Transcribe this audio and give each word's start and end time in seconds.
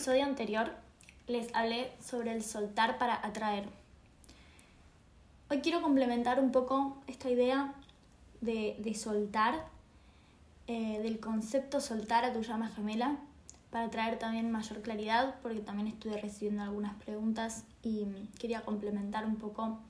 episodio 0.00 0.24
anterior 0.24 0.70
les 1.26 1.54
hablé 1.54 1.92
sobre 2.00 2.32
el 2.32 2.42
soltar 2.42 2.96
para 2.96 3.16
atraer. 3.16 3.68
Hoy 5.50 5.60
quiero 5.60 5.82
complementar 5.82 6.40
un 6.40 6.52
poco 6.52 6.96
esta 7.06 7.28
idea 7.28 7.74
de, 8.40 8.94
soltar, 8.94 9.66
eh, 10.68 11.00
del 11.02 11.20
concepto 11.20 11.82
soltar 11.82 12.24
a 12.24 12.32
tu 12.32 12.40
llama 12.40 12.68
gemela, 12.68 13.18
para 13.70 13.90
traer 13.90 14.18
también 14.18 14.50
mayor 14.50 14.80
claridad, 14.80 15.34
porque 15.42 15.60
también 15.60 15.88
estuve 15.88 16.18
recibiendo 16.18 16.62
algunas 16.62 16.94
preguntas 16.94 17.64
y 17.82 18.06
quería 18.38 18.62
complementar 18.62 19.26
un 19.26 19.36
poco 19.36 19.80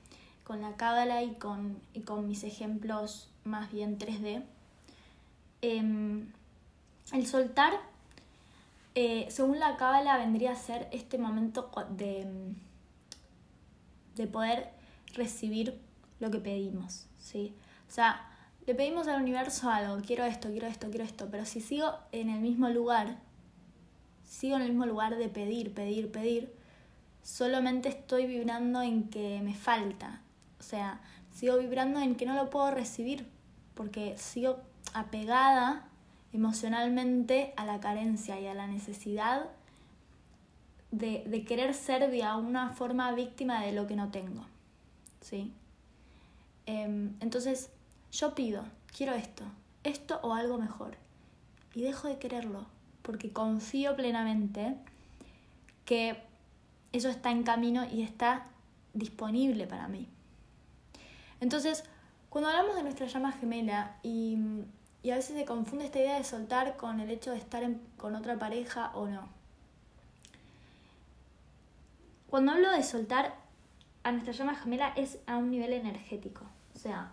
con 0.43 0.61
la 0.61 0.75
cábala 0.75 1.23
y 1.23 1.35
con, 1.35 1.79
y 1.93 2.01
con 2.01 2.27
mis 2.27 2.43
ejemplos 2.43 3.29
más 3.45 3.71
bien 3.71 3.97
3D. 3.97 4.43
Em, 5.61 6.33
el 7.13 7.25
soltar 7.27 7.90
eh, 8.95 9.27
según 9.29 9.59
la 9.59 9.77
cábala 9.77 10.17
vendría 10.17 10.51
a 10.51 10.55
ser 10.55 10.87
este 10.91 11.17
momento 11.17 11.71
de, 11.91 12.27
de 14.15 14.27
poder 14.27 14.69
recibir 15.13 15.79
lo 16.19 16.29
que 16.31 16.39
pedimos, 16.39 17.07
¿sí? 17.17 17.55
O 17.87 17.91
sea, 17.91 18.27
le 18.65 18.75
pedimos 18.75 19.07
al 19.07 19.21
universo 19.21 19.69
algo, 19.69 20.01
quiero 20.05 20.23
esto, 20.23 20.49
quiero 20.49 20.67
esto, 20.67 20.89
quiero 20.89 21.05
esto, 21.05 21.27
pero 21.31 21.45
si 21.45 21.61
sigo 21.61 21.93
en 22.11 22.29
el 22.29 22.39
mismo 22.39 22.69
lugar, 22.69 23.17
sigo 24.23 24.55
en 24.55 24.61
el 24.63 24.69
mismo 24.69 24.85
lugar 24.85 25.17
de 25.17 25.29
pedir, 25.29 25.73
pedir, 25.73 26.11
pedir, 26.11 26.53
solamente 27.23 27.89
estoy 27.89 28.27
vibrando 28.27 28.81
en 28.81 29.09
que 29.09 29.41
me 29.41 29.53
falta. 29.55 30.21
O 30.59 30.63
sea, 30.63 31.01
sigo 31.33 31.57
vibrando 31.57 31.99
en 31.99 32.15
que 32.15 32.25
no 32.25 32.35
lo 32.35 32.49
puedo 32.49 32.71
recibir, 32.71 33.27
porque 33.73 34.15
sigo 34.17 34.59
apegada 34.93 35.87
emocionalmente 36.33 37.53
a 37.57 37.65
la 37.65 37.79
carencia 37.79 38.39
y 38.39 38.47
a 38.47 38.53
la 38.53 38.67
necesidad 38.67 39.49
de, 40.91 41.45
querer 41.47 41.73
ser 41.73 42.09
de 42.09 42.23
alguna 42.23 42.69
forma 42.71 43.11
víctima 43.13 43.61
de 43.61 43.71
lo 43.71 43.87
que 43.87 43.95
no 43.95 44.09
tengo. 44.09 44.45
¿Sí? 45.21 45.53
Em, 46.65 47.15
entonces, 47.19 47.69
yo 48.11 48.35
pido, 48.35 48.63
quiero 48.95 49.13
esto, 49.13 49.43
esto 49.83 50.19
o 50.23 50.33
algo 50.33 50.57
mejor. 50.57 50.95
Y 51.73 51.81
dejo 51.81 52.07
de 52.07 52.17
quererlo, 52.17 52.65
porque 53.01 53.31
confío 53.31 53.95
plenamente 53.95 54.75
que 55.85 56.21
eso 56.91 57.09
está 57.09 57.31
en 57.31 57.43
camino 57.43 57.85
y 57.89 58.03
está 58.03 58.45
disponible 58.93 59.67
para 59.67 59.87
mí. 59.87 60.07
Entonces, 61.39 61.83
cuando 62.29 62.49
hablamos 62.49 62.75
de 62.75 62.83
nuestra 62.83 63.07
llama 63.07 63.31
gemela 63.31 63.97
y 64.03 64.37
y 65.03 65.11
a 65.11 65.15
veces 65.15 65.37
se 65.37 65.45
confunde 65.45 65.85
esta 65.85 65.99
idea 65.99 66.17
de 66.17 66.23
soltar 66.23 66.77
con 66.77 66.99
el 66.99 67.09
hecho 67.09 67.31
de 67.31 67.37
estar 67.37 67.63
con 67.97 68.15
otra 68.15 68.37
pareja 68.37 68.91
o 68.93 69.07
no. 69.07 69.27
Cuando 72.29 72.53
hablo 72.53 72.71
de 72.71 72.83
soltar 72.83 73.35
a 74.03 74.11
nuestra 74.11 74.33
llama 74.33 74.55
gemela 74.55 74.93
es 74.95 75.19
a 75.27 75.37
un 75.37 75.51
nivel 75.51 75.73
energético. 75.73 76.45
O 76.75 76.79
sea, 76.79 77.11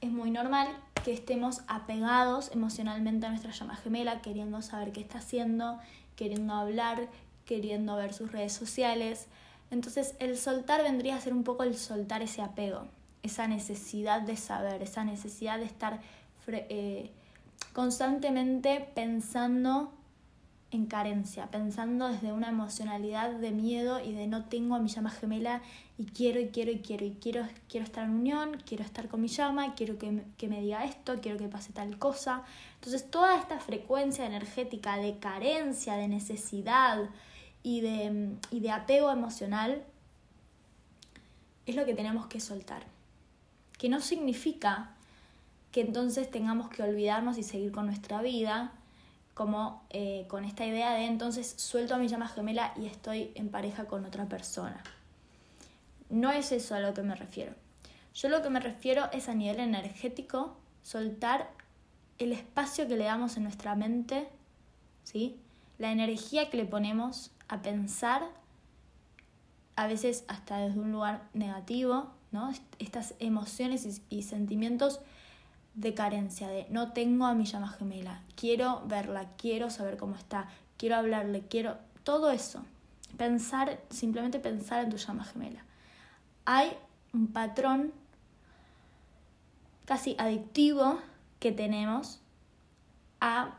es 0.00 0.10
muy 0.10 0.30
normal 0.30 0.68
que 1.04 1.12
estemos 1.12 1.62
apegados 1.66 2.50
emocionalmente 2.52 3.26
a 3.26 3.30
nuestra 3.30 3.52
llama 3.52 3.76
gemela, 3.76 4.22
queriendo 4.22 4.62
saber 4.62 4.92
qué 4.92 5.00
está 5.00 5.18
haciendo, 5.18 5.78
queriendo 6.16 6.54
hablar, 6.54 7.08
queriendo 7.44 7.96
ver 7.96 8.14
sus 8.14 8.32
redes 8.32 8.52
sociales. 8.52 9.26
Entonces 9.70 10.14
el 10.18 10.38
soltar 10.38 10.82
vendría 10.82 11.16
a 11.16 11.20
ser 11.20 11.32
un 11.32 11.44
poco 11.44 11.62
el 11.62 11.76
soltar 11.76 12.22
ese 12.22 12.42
apego, 12.42 12.86
esa 13.22 13.48
necesidad 13.48 14.22
de 14.22 14.36
saber, 14.36 14.82
esa 14.82 15.04
necesidad 15.04 15.58
de 15.58 15.64
estar 15.64 16.00
eh, 16.46 17.10
constantemente 17.72 18.88
pensando 18.94 19.92
en 20.74 20.86
carencia, 20.86 21.46
pensando 21.52 22.08
desde 22.08 22.32
una 22.32 22.48
emocionalidad 22.48 23.30
de 23.30 23.52
miedo 23.52 24.00
y 24.00 24.12
de 24.12 24.26
no 24.26 24.46
tengo 24.46 24.74
a 24.74 24.80
mi 24.80 24.88
llama 24.88 25.10
gemela 25.10 25.62
y 25.98 26.06
quiero 26.06 26.40
y 26.40 26.48
quiero 26.48 26.72
y 26.72 26.80
quiero 26.80 27.06
y 27.06 27.12
quiero, 27.12 27.46
quiero 27.68 27.84
estar 27.84 28.04
en 28.04 28.10
unión, 28.10 28.60
quiero 28.66 28.82
estar 28.82 29.08
con 29.08 29.20
mi 29.20 29.28
llama, 29.28 29.76
quiero 29.76 29.98
que 29.98 30.10
me, 30.10 30.24
que 30.36 30.48
me 30.48 30.60
diga 30.60 30.84
esto, 30.84 31.20
quiero 31.20 31.38
que 31.38 31.46
pase 31.46 31.72
tal 31.72 31.96
cosa. 31.98 32.42
Entonces 32.74 33.08
toda 33.08 33.38
esta 33.38 33.60
frecuencia 33.60 34.26
energética 34.26 34.96
de 34.96 35.18
carencia, 35.18 35.94
de 35.94 36.08
necesidad 36.08 37.08
y 37.62 37.80
de, 37.80 38.32
y 38.50 38.58
de 38.58 38.70
apego 38.72 39.12
emocional 39.12 39.84
es 41.66 41.76
lo 41.76 41.84
que 41.84 41.94
tenemos 41.94 42.26
que 42.26 42.40
soltar. 42.40 42.82
Que 43.78 43.88
no 43.88 44.00
significa 44.00 44.93
que 45.74 45.80
entonces 45.80 46.30
tengamos 46.30 46.68
que 46.68 46.84
olvidarnos 46.84 47.36
y 47.36 47.42
seguir 47.42 47.72
con 47.72 47.86
nuestra 47.86 48.22
vida, 48.22 48.70
como 49.34 49.82
eh, 49.90 50.24
con 50.28 50.44
esta 50.44 50.64
idea 50.64 50.94
de 50.94 51.06
entonces 51.06 51.52
suelto 51.56 51.96
a 51.96 51.98
mi 51.98 52.06
llama 52.06 52.28
gemela 52.28 52.72
y 52.76 52.86
estoy 52.86 53.32
en 53.34 53.48
pareja 53.48 53.86
con 53.86 54.04
otra 54.04 54.26
persona. 54.26 54.80
No 56.10 56.30
es 56.30 56.52
eso 56.52 56.76
a 56.76 56.78
lo 56.78 56.94
que 56.94 57.02
me 57.02 57.16
refiero. 57.16 57.54
Yo 58.14 58.28
lo 58.28 58.40
que 58.40 58.50
me 58.50 58.60
refiero 58.60 59.10
es 59.10 59.28
a 59.28 59.34
nivel 59.34 59.58
energético, 59.58 60.56
soltar 60.84 61.50
el 62.20 62.30
espacio 62.30 62.86
que 62.86 62.96
le 62.96 63.06
damos 63.06 63.36
en 63.36 63.42
nuestra 63.42 63.74
mente, 63.74 64.28
¿sí? 65.02 65.40
la 65.78 65.90
energía 65.90 66.50
que 66.50 66.56
le 66.56 66.66
ponemos 66.66 67.32
a 67.48 67.62
pensar, 67.62 68.22
a 69.74 69.88
veces 69.88 70.24
hasta 70.28 70.58
desde 70.58 70.78
un 70.78 70.92
lugar 70.92 71.24
negativo, 71.32 72.12
¿no? 72.30 72.52
estas 72.78 73.14
emociones 73.18 74.00
y 74.08 74.22
sentimientos 74.22 75.00
de 75.74 75.94
carencia, 75.94 76.48
de 76.48 76.66
no 76.70 76.92
tengo 76.92 77.26
a 77.26 77.34
mi 77.34 77.44
llama 77.44 77.68
gemela, 77.68 78.22
quiero 78.36 78.82
verla, 78.86 79.28
quiero 79.36 79.70
saber 79.70 79.96
cómo 79.96 80.14
está, 80.14 80.48
quiero 80.76 80.96
hablarle, 80.96 81.42
quiero 81.48 81.76
todo 82.04 82.30
eso. 82.30 82.64
Pensar, 83.16 83.80
simplemente 83.90 84.38
pensar 84.38 84.84
en 84.84 84.90
tu 84.90 84.96
llama 84.96 85.24
gemela. 85.24 85.64
Hay 86.44 86.72
un 87.12 87.28
patrón 87.28 87.92
casi 89.84 90.16
adictivo 90.18 90.98
que 91.38 91.52
tenemos 91.52 92.20
a 93.20 93.54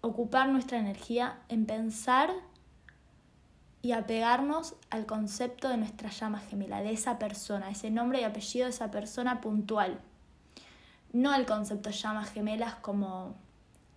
ocupar 0.00 0.48
nuestra 0.48 0.78
energía 0.78 1.38
en 1.48 1.66
pensar 1.66 2.30
y 3.82 3.92
apegarnos 3.92 4.74
al 4.90 5.06
concepto 5.06 5.68
de 5.68 5.76
nuestra 5.76 6.10
llama 6.10 6.40
gemela, 6.40 6.80
de 6.80 6.92
esa 6.92 7.18
persona, 7.18 7.70
ese 7.70 7.90
nombre 7.90 8.20
y 8.20 8.24
apellido 8.24 8.66
de 8.66 8.70
esa 8.70 8.90
persona 8.90 9.40
puntual 9.40 10.00
no 11.16 11.34
el 11.34 11.46
concepto 11.46 11.88
llamas 11.88 12.30
gemelas 12.30 12.74
como, 12.74 13.34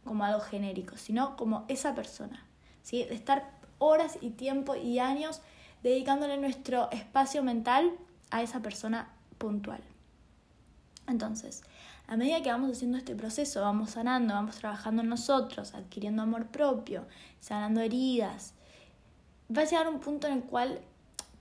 como 0.06 0.24
algo 0.24 0.40
genérico, 0.40 0.96
sino 0.96 1.35
como 1.35 1.66
esa 1.68 1.94
persona, 1.94 2.46
¿sí? 2.81 3.03
de 3.03 3.13
estar 3.13 3.52
horas 3.78 4.18
y 4.22 4.30
tiempo 4.30 4.75
y 4.75 5.00
años 5.00 5.41
dedicándole 5.84 6.38
nuestro 6.38 6.90
espacio 6.91 7.44
mental 7.44 7.91
a 8.31 8.41
esa 8.41 8.62
persona 8.62 9.09
puntual. 9.38 9.81
Entonces, 11.08 11.62
a 12.08 12.16
medida 12.16 12.41
que 12.41 12.52
vamos 12.52 12.72
haciendo 12.72 12.97
este 12.97 13.16
proceso, 13.16 13.62
vamos 13.62 13.91
sanando, 13.91 14.34
vamos 14.34 14.56
trabajando 14.56 15.02
en 15.02 15.09
nosotros, 15.09 15.74
adquiriendo 15.74 16.22
amor 16.22 16.47
propio, 16.47 17.06
sanando 17.41 17.81
heridas, 17.81 18.53
va 19.56 19.63
a 19.63 19.66
llegar 19.66 19.90
un 19.90 20.00
punto 20.00 20.28
en 20.28 20.34
el 20.34 20.44
cual 20.44 20.79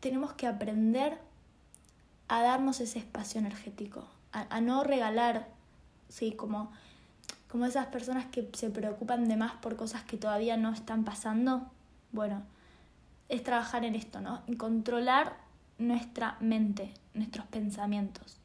tenemos 0.01 0.33
que 0.33 0.49
aprender 0.49 1.19
a 2.27 2.43
darnos 2.43 2.81
ese 2.81 2.99
espacio 2.99 3.39
energético, 3.39 4.09
a 4.33 4.61
no 4.61 4.83
regalar 4.83 5.58
¿sí? 6.09 6.33
Como, 6.33 6.71
como 7.49 7.67
esas 7.67 7.87
personas 7.87 8.27
que 8.27 8.49
se 8.53 8.71
preocupan 8.71 9.29
de 9.29 9.37
más 9.37 9.53
por 9.57 9.77
cosas 9.77 10.03
que 10.05 10.17
todavía 10.17 10.57
no 10.57 10.73
están 10.73 11.05
pasando. 11.05 11.67
Bueno, 12.13 12.43
es 13.29 13.43
trabajar 13.43 13.85
en 13.85 13.95
esto, 13.95 14.21
¿no? 14.21 14.43
En 14.47 14.57
controlar 14.57 15.37
nuestra 15.79 16.37
mente, 16.41 16.93
nuestros 17.15 17.47
pensamientos. 17.47 18.39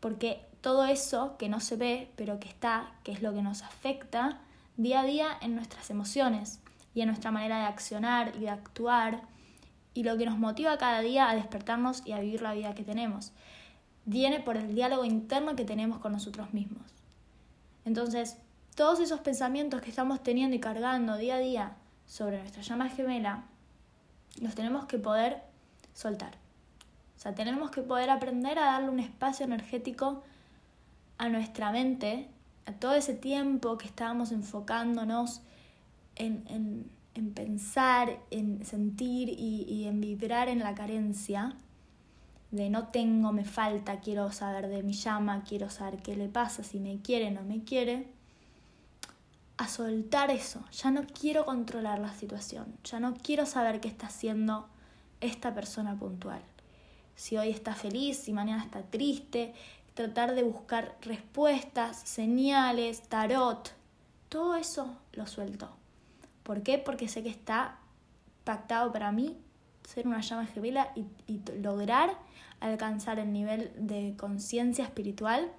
Porque 0.00 0.44
todo 0.60 0.86
eso 0.86 1.36
que 1.38 1.48
no 1.48 1.60
se 1.60 1.76
ve, 1.76 2.10
pero 2.16 2.40
que 2.40 2.48
está, 2.48 2.92
que 3.02 3.12
es 3.12 3.22
lo 3.22 3.32
que 3.34 3.42
nos 3.42 3.62
afecta 3.62 4.40
día 4.76 5.00
a 5.00 5.04
día 5.04 5.28
en 5.40 5.54
nuestras 5.54 5.90
emociones 5.90 6.60
y 6.94 7.02
en 7.02 7.08
nuestra 7.08 7.30
manera 7.30 7.58
de 7.58 7.66
accionar 7.66 8.32
y 8.36 8.40
de 8.40 8.50
actuar 8.50 9.22
y 9.94 10.02
lo 10.02 10.16
que 10.18 10.26
nos 10.26 10.38
motiva 10.38 10.76
cada 10.78 11.00
día 11.00 11.30
a 11.30 11.34
despertarnos 11.34 12.02
y 12.04 12.12
a 12.12 12.20
vivir 12.20 12.42
la 12.42 12.54
vida 12.54 12.74
que 12.74 12.82
tenemos. 12.82 13.32
Viene 14.04 14.40
por 14.40 14.56
el 14.56 14.74
diálogo 14.74 15.04
interno 15.04 15.54
que 15.54 15.64
tenemos 15.64 15.98
con 15.98 16.12
nosotros 16.12 16.52
mismos. 16.52 16.82
Entonces, 17.84 18.36
todos 18.74 19.00
esos 19.00 19.20
pensamientos 19.20 19.80
que 19.82 19.90
estamos 19.90 20.22
teniendo 20.22 20.56
y 20.56 20.60
cargando 20.60 21.16
día 21.16 21.36
a 21.36 21.38
día 21.38 21.76
sobre 22.06 22.38
nuestra 22.38 22.62
llama 22.62 22.88
gemela, 22.88 23.44
los 24.40 24.54
tenemos 24.54 24.86
que 24.86 24.98
poder 24.98 25.42
soltar. 25.92 26.34
O 27.16 27.20
sea, 27.20 27.34
tenemos 27.34 27.70
que 27.70 27.82
poder 27.82 28.10
aprender 28.10 28.58
a 28.58 28.64
darle 28.64 28.90
un 28.90 29.00
espacio 29.00 29.46
energético 29.46 30.22
a 31.18 31.28
nuestra 31.28 31.70
mente, 31.70 32.28
a 32.66 32.72
todo 32.72 32.94
ese 32.94 33.14
tiempo 33.14 33.78
que 33.78 33.86
estábamos 33.86 34.32
enfocándonos 34.32 35.40
en, 36.16 36.90
pensar, 37.34 38.18
en 38.30 38.64
sentir 38.64 39.28
y, 39.28 39.64
y 39.68 39.84
en 39.86 40.00
vibrar 40.00 40.48
en 40.48 40.58
la 40.58 40.74
carencia, 40.74 41.56
de 42.54 42.70
no 42.70 42.88
tengo, 42.88 43.32
me 43.32 43.44
falta, 43.44 44.00
quiero 44.00 44.30
saber 44.30 44.68
de 44.68 44.82
mi 44.82 44.92
llama, 44.92 45.42
quiero 45.42 45.70
saber 45.70 46.00
qué 46.02 46.16
le 46.16 46.28
pasa, 46.28 46.62
si 46.62 46.78
me 46.78 47.00
quiere, 47.00 47.30
no 47.30 47.42
me 47.42 47.64
quiere, 47.64 48.06
a 49.56 49.68
soltar 49.68 50.30
eso. 50.30 50.64
Ya 50.72 50.90
no 50.90 51.04
quiero 51.06 51.44
controlar 51.44 51.98
la 51.98 52.12
situación. 52.14 52.76
Ya 52.84 53.00
no 53.00 53.14
quiero 53.14 53.46
saber 53.46 53.80
qué 53.80 53.88
está 53.88 54.06
haciendo 54.06 54.68
esta 55.20 55.54
persona 55.54 55.96
puntual. 55.96 56.42
Si 57.16 57.36
hoy 57.36 57.50
está 57.50 57.74
feliz, 57.74 58.18
si 58.18 58.32
mañana 58.32 58.62
está 58.62 58.82
triste. 58.82 59.54
Tratar 59.94 60.34
de 60.34 60.42
buscar 60.42 60.96
respuestas, 61.02 62.00
señales, 62.00 63.02
tarot. 63.08 63.72
Todo 64.28 64.56
eso 64.56 64.96
lo 65.12 65.26
suelto. 65.26 65.70
¿Por 66.42 66.62
qué? 66.62 66.78
Porque 66.78 67.08
sé 67.08 67.22
que 67.22 67.28
está 67.28 67.78
pactado 68.44 68.92
para 68.92 69.12
mí 69.12 69.38
ser 69.84 70.06
una 70.06 70.20
llama 70.20 70.46
gemela 70.46 70.90
y, 70.94 71.04
y 71.26 71.40
lograr 71.60 72.16
alcanzar 72.64 73.18
el 73.18 73.32
nivel 73.32 73.72
de 73.76 74.14
conciencia 74.16 74.84
espiritual 74.84 75.50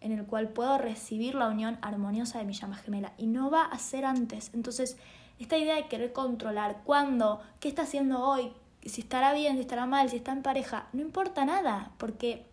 en 0.00 0.12
el 0.12 0.24
cual 0.26 0.48
puedo 0.48 0.78
recibir 0.78 1.34
la 1.34 1.48
unión 1.48 1.78
armoniosa 1.82 2.38
de 2.38 2.44
mi 2.44 2.52
llama 2.52 2.76
gemela. 2.76 3.12
Y 3.18 3.26
no 3.26 3.50
va 3.50 3.64
a 3.64 3.78
ser 3.78 4.04
antes. 4.04 4.50
Entonces, 4.54 4.96
esta 5.38 5.56
idea 5.56 5.76
de 5.76 5.88
querer 5.88 6.12
controlar 6.12 6.82
cuándo, 6.84 7.40
qué 7.60 7.68
está 7.68 7.82
haciendo 7.82 8.20
hoy, 8.20 8.52
si 8.84 9.00
estará 9.00 9.32
bien, 9.32 9.54
si 9.54 9.60
estará 9.62 9.86
mal, 9.86 10.08
si 10.08 10.16
está 10.16 10.32
en 10.32 10.42
pareja, 10.42 10.86
no 10.92 11.00
importa 11.00 11.44
nada, 11.44 11.92
porque 11.98 12.46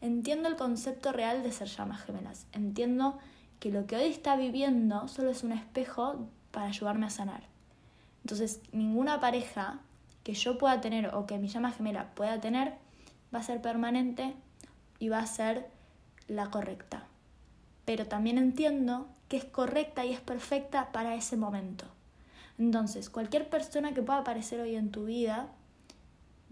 entiendo 0.00 0.48
el 0.48 0.56
concepto 0.56 1.12
real 1.12 1.42
de 1.42 1.52
ser 1.52 1.68
llamas 1.68 2.02
gemelas. 2.02 2.46
Entiendo 2.52 3.18
que 3.58 3.70
lo 3.70 3.86
que 3.86 3.96
hoy 3.96 4.04
está 4.04 4.36
viviendo 4.36 5.08
solo 5.08 5.30
es 5.30 5.42
un 5.44 5.52
espejo 5.52 6.26
para 6.50 6.66
ayudarme 6.66 7.06
a 7.06 7.10
sanar. 7.10 7.42
Entonces, 8.24 8.60
ninguna 8.72 9.20
pareja 9.20 9.80
que 10.22 10.34
yo 10.34 10.58
pueda 10.58 10.80
tener 10.80 11.14
o 11.14 11.26
que 11.26 11.38
mi 11.38 11.48
llama 11.48 11.72
gemela 11.72 12.14
pueda 12.14 12.40
tener 12.40 12.74
va 13.34 13.40
a 13.40 13.42
ser 13.42 13.60
permanente 13.60 14.34
y 14.98 15.08
va 15.08 15.18
a 15.18 15.26
ser 15.26 15.68
la 16.28 16.50
correcta. 16.50 17.04
Pero 17.84 18.06
también 18.06 18.38
entiendo 18.38 19.08
que 19.28 19.36
es 19.36 19.44
correcta 19.44 20.04
y 20.04 20.12
es 20.12 20.20
perfecta 20.20 20.92
para 20.92 21.14
ese 21.14 21.36
momento. 21.36 21.86
Entonces, 22.58 23.10
cualquier 23.10 23.48
persona 23.48 23.92
que 23.92 24.02
pueda 24.02 24.20
aparecer 24.20 24.60
hoy 24.60 24.76
en 24.76 24.90
tu 24.90 25.06
vida 25.06 25.48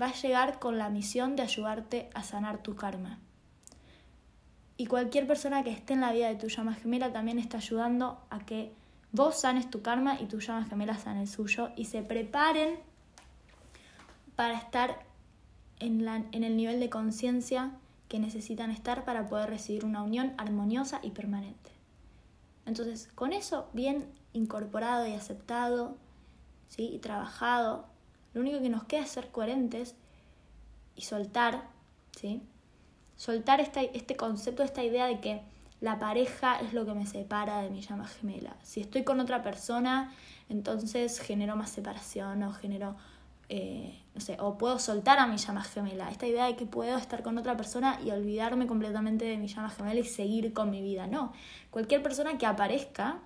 va 0.00 0.06
a 0.06 0.14
llegar 0.14 0.58
con 0.58 0.78
la 0.78 0.88
misión 0.88 1.36
de 1.36 1.42
ayudarte 1.42 2.10
a 2.14 2.22
sanar 2.22 2.62
tu 2.62 2.74
karma. 2.74 3.18
Y 4.76 4.86
cualquier 4.86 5.26
persona 5.26 5.62
que 5.62 5.70
esté 5.70 5.92
en 5.92 6.00
la 6.00 6.12
vida 6.12 6.28
de 6.28 6.36
tu 6.36 6.48
llama 6.48 6.74
gemela 6.74 7.12
también 7.12 7.38
está 7.38 7.58
ayudando 7.58 8.24
a 8.30 8.40
que 8.40 8.72
vos 9.12 9.38
sanes 9.38 9.68
tu 9.68 9.82
karma 9.82 10.18
y 10.18 10.24
tu 10.24 10.40
llama 10.40 10.64
gemela 10.64 10.96
sane 10.96 11.20
el 11.20 11.28
suyo 11.28 11.70
y 11.76 11.84
se 11.84 12.02
preparen 12.02 12.78
para 14.36 14.56
estar 14.56 15.04
en, 15.80 16.04
la, 16.04 16.24
en 16.32 16.44
el 16.44 16.56
nivel 16.56 16.78
de 16.78 16.90
conciencia 16.90 17.72
que 18.08 18.18
necesitan 18.18 18.70
estar 18.70 19.04
para 19.04 19.28
poder 19.28 19.50
recibir 19.50 19.84
una 19.84 20.02
unión 20.02 20.32
armoniosa 20.36 21.00
y 21.02 21.10
permanente. 21.10 21.70
Entonces, 22.66 23.08
con 23.14 23.32
eso 23.32 23.68
bien 23.72 24.06
incorporado 24.32 25.06
y 25.06 25.14
aceptado, 25.14 25.96
¿sí? 26.68 26.90
y 26.92 26.98
trabajado, 26.98 27.86
lo 28.34 28.40
único 28.40 28.60
que 28.60 28.68
nos 28.68 28.84
queda 28.84 29.02
es 29.02 29.10
ser 29.10 29.30
coherentes 29.30 29.94
y 30.94 31.02
soltar, 31.02 31.64
¿sí? 32.16 32.42
soltar 33.16 33.60
este, 33.60 33.96
este 33.96 34.16
concepto, 34.16 34.62
esta 34.62 34.84
idea 34.84 35.06
de 35.06 35.20
que 35.20 35.42
la 35.80 35.98
pareja 35.98 36.60
es 36.60 36.72
lo 36.74 36.84
que 36.84 36.94
me 36.94 37.06
separa 37.06 37.62
de 37.62 37.70
mi 37.70 37.80
llama 37.80 38.06
gemela. 38.06 38.56
Si 38.62 38.80
estoy 38.80 39.02
con 39.02 39.18
otra 39.18 39.42
persona, 39.42 40.12
entonces 40.48 41.18
genero 41.20 41.56
más 41.56 41.70
separación 41.70 42.42
o 42.42 42.52
genero 42.52 42.96
eh, 43.52 44.00
no 44.14 44.20
sé, 44.20 44.36
o 44.38 44.56
puedo 44.56 44.78
soltar 44.78 45.18
a 45.18 45.26
mi 45.26 45.36
llama 45.36 45.64
gemela. 45.64 46.08
Esta 46.08 46.26
idea 46.26 46.46
de 46.46 46.54
que 46.54 46.66
puedo 46.66 46.96
estar 46.96 47.24
con 47.24 47.36
otra 47.36 47.56
persona 47.56 47.98
y 48.04 48.12
olvidarme 48.12 48.68
completamente 48.68 49.24
de 49.24 49.36
mi 49.38 49.48
llama 49.48 49.70
gemela 49.70 49.98
y 49.98 50.04
seguir 50.04 50.52
con 50.52 50.70
mi 50.70 50.82
vida. 50.82 51.08
No, 51.08 51.32
cualquier 51.72 52.00
persona 52.00 52.38
que 52.38 52.46
aparezca, 52.46 53.18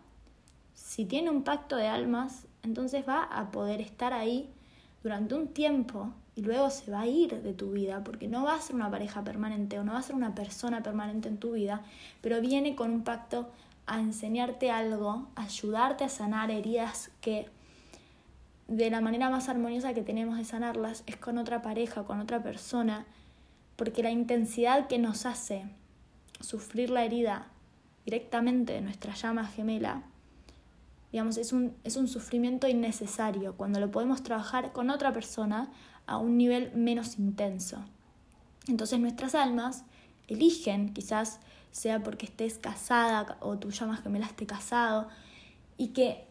si 0.73 1.05
tiene 1.05 1.31
un 1.31 1.43
pacto 1.43 1.77
de 1.77 1.89
almas, 1.89 2.47
entonces 2.63 3.07
va 3.07 3.23
a 3.23 3.51
poder 3.51 3.83
estar 3.83 4.15
ahí 4.15 4.51
durante 5.03 5.35
un 5.35 5.49
tiempo 5.49 6.15
y 6.37 6.41
luego 6.41 6.71
se 6.71 6.91
va 6.91 7.01
a 7.01 7.07
ir 7.07 7.43
de 7.43 7.53
tu 7.53 7.73
vida, 7.73 8.03
porque 8.03 8.27
no 8.27 8.45
va 8.45 8.55
a 8.55 8.61
ser 8.63 8.77
una 8.77 8.91
pareja 8.91 9.23
permanente 9.23 9.79
o 9.79 9.85
no 9.85 9.93
va 9.93 9.99
a 9.99 10.03
ser 10.03 10.17
una 10.17 10.35
persona 10.35 10.83
permanente 10.83 11.29
en 11.29 11.37
tu 11.37 11.53
vida, 11.53 11.83
pero 12.23 12.41
viene 12.41 12.75
con 12.75 12.91
un 12.91 13.05
pacto 13.05 13.51
a 13.87 14.01
enseñarte 14.01 14.71
algo, 14.71 15.29
a 15.37 15.43
ayudarte 15.43 16.05
a 16.05 16.09
sanar 16.09 16.51
heridas 16.51 17.11
que 17.21 17.51
de 18.69 18.91
la 18.91 19.01
manera 19.01 19.31
más 19.31 19.49
armoniosa 19.49 19.95
que 19.95 20.03
tenemos 20.03 20.39
de 20.39 20.45
sanarlas 20.45 21.05
es 21.07 21.17
con 21.17 21.39
otra 21.39 21.63
pareja, 21.63 22.05
con 22.05 22.21
otra 22.21 22.43
persona, 22.43 23.07
porque 23.77 24.03
la 24.03 24.11
intensidad 24.11 24.87
que 24.87 24.99
nos 24.99 25.27
hace 25.27 25.65
sufrir 26.41 26.91
la 26.91 27.05
herida 27.05 27.49
directamente 28.05 28.73
de 28.73 28.81
nuestra 28.81 29.15
llama 29.15 29.47
gemela, 29.47 30.03
digamos, 31.13 31.37
es 31.37 31.53
un, 31.53 31.75
es 31.85 31.97
un 31.97 32.09
sufrimiento 32.09 32.67
innecesario 32.67 33.55
cuando 33.57 33.81
lo 33.81 33.91
podemos 33.91 34.23
trabajar 34.23 34.73
con 34.73 34.91
otra 34.91 35.13
persona 35.13 35.71
a 36.07 36.19
un 36.19 36.37
nivel 36.37 36.73
menos 36.75 37.19
intenso. 37.19 37.85
Entonces 38.67 38.99
nuestras 38.99 39.35
almas 39.35 39.85
eligen, 40.27 40.93
quizás 40.93 41.41
sea 41.71 42.03
porque 42.03 42.27
estés 42.27 42.59
casada 42.59 43.37
o 43.41 43.59
tu 43.59 43.71
llama 43.71 43.97
gemela 43.97 44.27
esté 44.27 44.47
casado, 44.47 45.09
y 45.77 45.89
que 45.89 46.27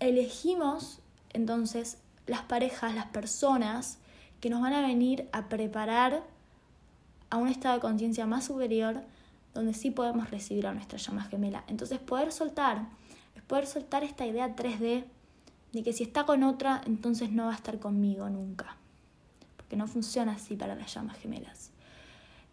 elegimos 0.00 1.00
entonces 1.36 1.98
las 2.26 2.42
parejas, 2.42 2.94
las 2.94 3.06
personas 3.06 3.98
que 4.40 4.50
nos 4.50 4.60
van 4.60 4.72
a 4.72 4.80
venir 4.80 5.28
a 5.32 5.48
preparar 5.48 6.24
a 7.30 7.36
un 7.36 7.48
estado 7.48 7.74
de 7.74 7.80
conciencia 7.80 8.26
más 8.26 8.46
superior 8.46 9.02
donde 9.54 9.74
sí 9.74 9.90
podemos 9.90 10.30
recibir 10.30 10.66
a 10.66 10.72
nuestra 10.72 10.98
llama 10.98 11.24
gemela. 11.24 11.64
Entonces 11.68 11.98
poder 11.98 12.32
soltar, 12.32 12.88
es 13.34 13.42
poder 13.42 13.66
soltar 13.66 14.02
esta 14.02 14.26
idea 14.26 14.56
3D 14.56 15.04
de 15.72 15.82
que 15.82 15.92
si 15.92 16.04
está 16.04 16.24
con 16.24 16.42
otra, 16.42 16.80
entonces 16.86 17.30
no 17.30 17.46
va 17.46 17.52
a 17.52 17.56
estar 17.56 17.78
conmigo 17.78 18.28
nunca. 18.30 18.76
Porque 19.56 19.76
no 19.76 19.86
funciona 19.86 20.32
así 20.32 20.56
para 20.56 20.74
las 20.74 20.94
llamas 20.94 21.18
gemelas. 21.18 21.70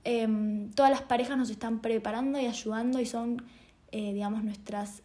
Em, 0.04 0.72
todas 0.72 0.92
las 0.92 1.02
parejas 1.04 1.38
nos 1.38 1.50
están 1.50 1.80
preparando 1.80 2.40
y 2.40 2.48
ayudando 2.48 3.00
y 3.00 3.06
son, 3.06 3.44
eh, 3.92 4.14
digamos, 4.14 4.44
nuestras, 4.44 5.04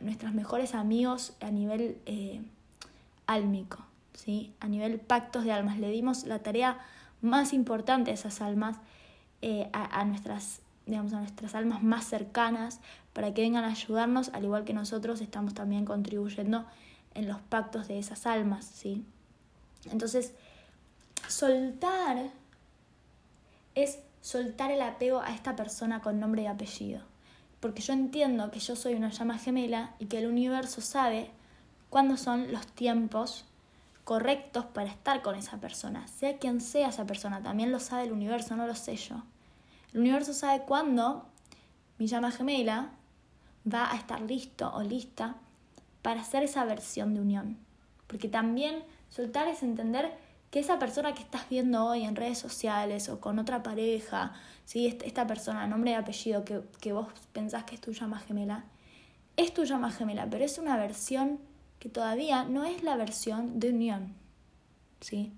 nuestras 0.00 0.32
mejores 0.32 0.74
amigos 0.74 1.34
a 1.40 1.50
nivel 1.50 1.98
eh, 2.06 2.40
álmico, 3.26 3.78
¿sí? 4.14 4.52
a 4.60 4.68
nivel 4.68 4.98
pactos 4.98 5.44
de 5.44 5.52
almas. 5.52 5.78
Le 5.78 5.90
dimos 5.90 6.24
la 6.24 6.40
tarea 6.40 6.78
más 7.20 7.52
importante 7.52 8.10
a 8.10 8.14
esas 8.14 8.40
almas, 8.40 8.76
eh, 9.42 9.68
a, 9.72 10.04
nuestras, 10.04 10.60
digamos, 10.86 11.12
a 11.12 11.20
nuestras 11.20 11.54
almas 11.54 11.82
más 11.82 12.04
cercanas, 12.04 12.80
para 13.12 13.32
que 13.32 13.42
vengan 13.42 13.64
a 13.64 13.68
ayudarnos, 13.68 14.30
al 14.30 14.44
igual 14.44 14.64
que 14.64 14.74
nosotros 14.74 15.20
estamos 15.20 15.54
también 15.54 15.84
contribuyendo 15.84 16.66
en 17.14 17.28
los 17.28 17.40
pactos 17.40 17.88
de 17.88 17.98
esas 17.98 18.26
almas. 18.26 18.64
¿sí? 18.64 19.04
Entonces, 19.90 20.34
soltar 21.28 22.30
es 23.74 23.98
soltar 24.20 24.70
el 24.70 24.80
apego 24.80 25.20
a 25.20 25.34
esta 25.34 25.54
persona 25.54 26.00
con 26.00 26.18
nombre 26.18 26.42
y 26.42 26.46
apellido. 26.46 27.00
Porque 27.60 27.82
yo 27.82 27.92
entiendo 27.92 28.50
que 28.50 28.60
yo 28.60 28.74
soy 28.74 28.94
una 28.94 29.10
llama 29.10 29.38
gemela 29.38 29.94
y 29.98 30.06
que 30.06 30.18
el 30.18 30.26
universo 30.26 30.80
sabe 30.80 31.30
cuándo 31.94 32.16
son 32.16 32.50
los 32.50 32.66
tiempos 32.66 33.44
correctos 34.02 34.64
para 34.64 34.90
estar 34.90 35.22
con 35.22 35.36
esa 35.36 35.58
persona, 35.58 36.08
sea 36.08 36.38
quien 36.38 36.60
sea 36.60 36.88
esa 36.88 37.06
persona, 37.06 37.40
también 37.40 37.70
lo 37.70 37.78
sabe 37.78 38.02
el 38.02 38.10
universo, 38.10 38.56
no 38.56 38.66
lo 38.66 38.74
sé 38.74 38.96
yo. 38.96 39.22
El 39.92 40.00
universo 40.00 40.34
sabe 40.34 40.64
cuándo 40.64 41.24
mi 41.98 42.08
llama 42.08 42.32
gemela 42.32 42.90
va 43.72 43.92
a 43.92 43.94
estar 43.94 44.20
listo 44.22 44.72
o 44.74 44.82
lista 44.82 45.36
para 46.02 46.22
hacer 46.22 46.42
esa 46.42 46.64
versión 46.64 47.14
de 47.14 47.20
unión. 47.20 47.58
Porque 48.08 48.26
también 48.26 48.82
soltar 49.08 49.46
es 49.46 49.62
entender 49.62 50.18
que 50.50 50.58
esa 50.58 50.80
persona 50.80 51.14
que 51.14 51.22
estás 51.22 51.48
viendo 51.48 51.84
hoy 51.84 52.02
en 52.02 52.16
redes 52.16 52.38
sociales 52.38 53.08
o 53.08 53.20
con 53.20 53.38
otra 53.38 53.62
pareja, 53.62 54.32
¿sí? 54.64 54.98
esta 55.04 55.28
persona, 55.28 55.68
nombre 55.68 55.92
y 55.92 55.94
apellido 55.94 56.44
que, 56.44 56.60
que 56.80 56.92
vos 56.92 57.06
pensás 57.32 57.62
que 57.62 57.76
es 57.76 57.80
tu 57.80 57.92
llama 57.92 58.18
gemela, 58.18 58.64
es 59.36 59.54
tu 59.54 59.62
llama 59.62 59.92
gemela, 59.92 60.26
pero 60.28 60.44
es 60.44 60.58
una 60.58 60.76
versión 60.76 61.38
que 61.78 61.88
todavía 61.88 62.44
no 62.44 62.64
es 62.64 62.82
la 62.82 62.96
versión 62.96 63.60
de 63.60 63.70
unión. 63.70 64.14
¿sí? 65.04 65.32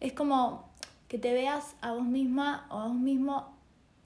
Es 0.00 0.12
como 0.12 0.68
que 1.08 1.18
te 1.18 1.32
veas 1.32 1.76
a 1.80 1.92
vos 1.92 2.04
misma 2.04 2.66
o 2.70 2.78
a 2.78 2.88
vos 2.88 2.96
mismo 2.96 3.54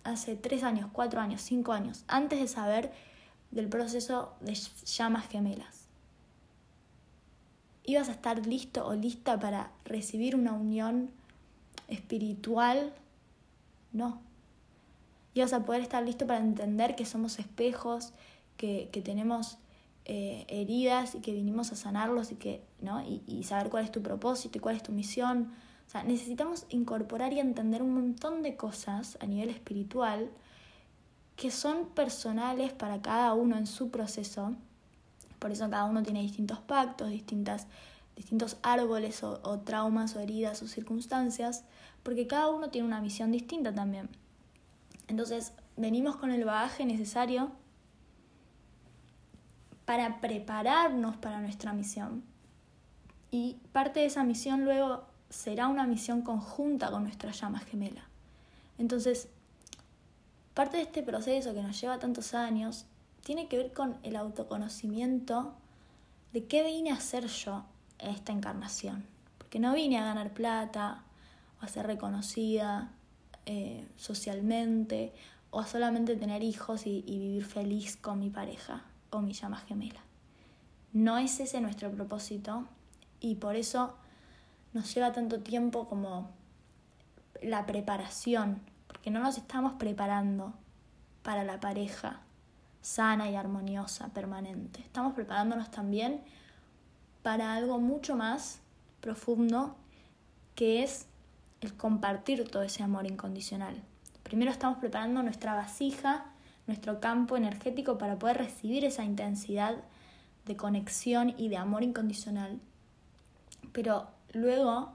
hace 0.04 0.36
tres 0.36 0.62
años, 0.62 0.88
cuatro 0.92 1.20
años, 1.20 1.42
cinco 1.42 1.72
años, 1.72 2.04
antes 2.06 2.40
de 2.40 2.46
saber 2.46 2.92
del 3.50 3.68
proceso 3.68 4.32
de 4.40 4.54
llamas 4.54 5.28
gemelas. 5.28 5.86
¿Ibas 7.84 8.08
a 8.08 8.12
estar 8.12 8.46
listo 8.46 8.86
o 8.86 8.94
lista 8.94 9.38
para 9.40 9.72
recibir 9.84 10.36
una 10.36 10.52
unión 10.52 11.10
espiritual? 11.88 12.92
No. 13.92 14.20
¿Ibas 15.34 15.52
a 15.52 15.64
poder 15.64 15.82
estar 15.82 16.04
listo 16.04 16.26
para 16.26 16.38
entender 16.38 16.94
que 16.94 17.04
somos 17.04 17.40
espejos, 17.40 18.12
que, 18.56 18.88
que 18.92 19.02
tenemos 19.02 19.58
eh, 20.12 20.44
heridas 20.48 21.14
y 21.14 21.20
que 21.20 21.32
vinimos 21.32 21.70
a 21.70 21.76
sanarlos 21.76 22.32
y, 22.32 22.34
que, 22.34 22.64
¿no? 22.80 23.00
Y, 23.00 23.44
saber 23.44 23.70
cuál 23.70 23.84
es 23.84 23.92
tu 23.92 24.02
propósito 24.02 24.58
y 24.58 24.60
cuál 24.60 24.74
es 24.74 24.82
tu 24.82 24.90
misión. 24.90 25.52
Necesitamos 26.04 26.66
incorporar 26.68 27.32
y 27.32 27.38
entender 27.38 27.80
un 27.80 27.94
montón 27.94 28.42
de 28.42 28.56
cosas 28.56 29.16
a 29.20 29.26
nivel 29.26 29.50
espiritual 29.50 30.28
que 31.36 31.52
son 31.52 31.90
personales 31.90 32.72
para 32.72 33.00
cada 33.00 33.34
uno 33.34 33.56
en 33.56 33.68
su 33.68 33.92
proceso 33.92 34.56
Por 35.38 35.52
eso 35.52 35.70
cada 35.70 35.84
uno 35.84 36.02
tiene 36.02 36.22
distintos 36.22 36.58
pactos, 36.58 37.08
distintas, 37.10 37.68
distintos 38.16 38.56
árboles 38.64 39.22
o 39.22 39.60
traumas 39.60 40.16
o 40.16 40.20
heridas 40.20 40.60
o 40.62 40.66
circunstancias, 40.66 41.62
porque 42.02 42.26
cada 42.26 42.48
uno 42.48 42.70
tiene 42.70 42.88
una 42.88 43.00
misión 43.00 43.30
distinta 43.30 43.72
también. 43.72 44.08
Entonces, 45.06 45.52
venimos 45.76 46.16
con 46.16 46.32
el 46.32 46.44
bagaje 46.44 46.84
necesario 46.84 47.52
para 49.90 50.20
prepararnos 50.20 51.16
para 51.16 51.40
nuestra 51.40 51.72
misión. 51.72 52.22
Y 53.32 53.56
parte 53.72 53.98
de 53.98 54.06
esa 54.06 54.22
misión 54.22 54.64
luego 54.64 55.02
será 55.30 55.66
una 55.66 55.84
misión 55.84 56.22
conjunta 56.22 56.92
con 56.92 57.02
nuestra 57.02 57.32
llama 57.32 57.58
gemela. 57.58 58.04
Entonces, 58.78 59.26
parte 60.54 60.76
de 60.76 60.84
este 60.84 61.02
proceso 61.02 61.54
que 61.54 61.62
nos 61.62 61.80
lleva 61.80 61.98
tantos 61.98 62.34
años 62.34 62.86
tiene 63.24 63.48
que 63.48 63.56
ver 63.56 63.72
con 63.72 63.96
el 64.04 64.14
autoconocimiento 64.14 65.56
de 66.32 66.44
qué 66.44 66.62
vine 66.62 66.92
a 66.92 66.94
hacer 66.94 67.26
yo 67.26 67.64
en 67.98 68.10
esta 68.10 68.30
encarnación. 68.30 69.04
Porque 69.38 69.58
no 69.58 69.74
vine 69.74 69.98
a 69.98 70.04
ganar 70.04 70.32
plata, 70.32 71.02
o 71.60 71.64
a 71.64 71.68
ser 71.68 71.88
reconocida 71.88 72.92
eh, 73.44 73.88
socialmente, 73.96 75.12
o 75.50 75.58
a 75.58 75.66
solamente 75.66 76.14
tener 76.14 76.44
hijos 76.44 76.86
y, 76.86 77.02
y 77.08 77.18
vivir 77.18 77.44
feliz 77.44 77.96
con 77.96 78.20
mi 78.20 78.30
pareja 78.30 78.84
o 79.10 79.20
mi 79.20 79.32
llama 79.32 79.58
gemela. 79.58 80.00
No 80.92 81.18
es 81.18 81.38
ese 81.40 81.60
nuestro 81.60 81.90
propósito 81.90 82.66
y 83.20 83.36
por 83.36 83.56
eso 83.56 83.94
nos 84.72 84.92
lleva 84.94 85.12
tanto 85.12 85.40
tiempo 85.40 85.88
como 85.88 86.30
la 87.42 87.66
preparación, 87.66 88.60
porque 88.86 89.10
no 89.10 89.20
nos 89.20 89.38
estamos 89.38 89.74
preparando 89.74 90.52
para 91.22 91.44
la 91.44 91.60
pareja 91.60 92.20
sana 92.80 93.30
y 93.30 93.36
armoniosa, 93.36 94.08
permanente. 94.08 94.80
Estamos 94.80 95.14
preparándonos 95.14 95.70
también 95.70 96.22
para 97.22 97.54
algo 97.54 97.78
mucho 97.78 98.16
más 98.16 98.60
profundo, 99.00 99.76
que 100.54 100.82
es 100.82 101.06
el 101.60 101.74
compartir 101.76 102.48
todo 102.48 102.62
ese 102.62 102.82
amor 102.82 103.06
incondicional. 103.06 103.82
Primero 104.22 104.50
estamos 104.50 104.78
preparando 104.78 105.22
nuestra 105.22 105.54
vasija, 105.54 106.26
nuestro 106.66 107.00
campo 107.00 107.36
energético 107.36 107.98
para 107.98 108.18
poder 108.18 108.38
recibir 108.38 108.84
esa 108.84 109.04
intensidad 109.04 109.76
de 110.46 110.56
conexión 110.56 111.34
y 111.36 111.48
de 111.48 111.56
amor 111.56 111.82
incondicional. 111.82 112.60
Pero 113.72 114.08
luego 114.32 114.92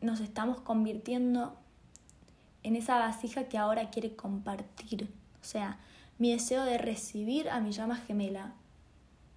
nos 0.00 0.20
estamos 0.20 0.60
convirtiendo 0.60 1.56
en 2.62 2.76
esa 2.76 2.98
vasija 2.98 3.44
que 3.44 3.58
ahora 3.58 3.90
quiere 3.90 4.16
compartir. 4.16 5.08
O 5.40 5.44
sea, 5.44 5.78
mi 6.18 6.32
deseo 6.32 6.64
de 6.64 6.78
recibir 6.78 7.48
a 7.48 7.60
mi 7.60 7.72
llama 7.72 7.96
gemela 7.96 8.54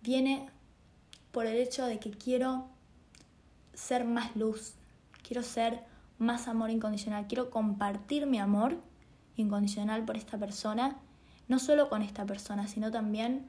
viene 0.01 0.49
por 1.31 1.45
el 1.45 1.57
hecho 1.57 1.85
de 1.85 1.99
que 1.99 2.11
quiero 2.11 2.67
ser 3.73 4.05
más 4.05 4.35
luz, 4.35 4.75
quiero 5.23 5.43
ser 5.43 5.83
más 6.17 6.47
amor 6.47 6.69
incondicional, 6.69 7.27
quiero 7.27 7.49
compartir 7.49 8.25
mi 8.25 8.39
amor 8.39 8.77
incondicional 9.37 10.03
por 10.03 10.17
esta 10.17 10.37
persona, 10.37 10.97
no 11.49 11.59
solo 11.59 11.89
con 11.89 12.01
esta 12.01 12.25
persona, 12.25 12.67
sino 12.67 12.91
también 12.91 13.45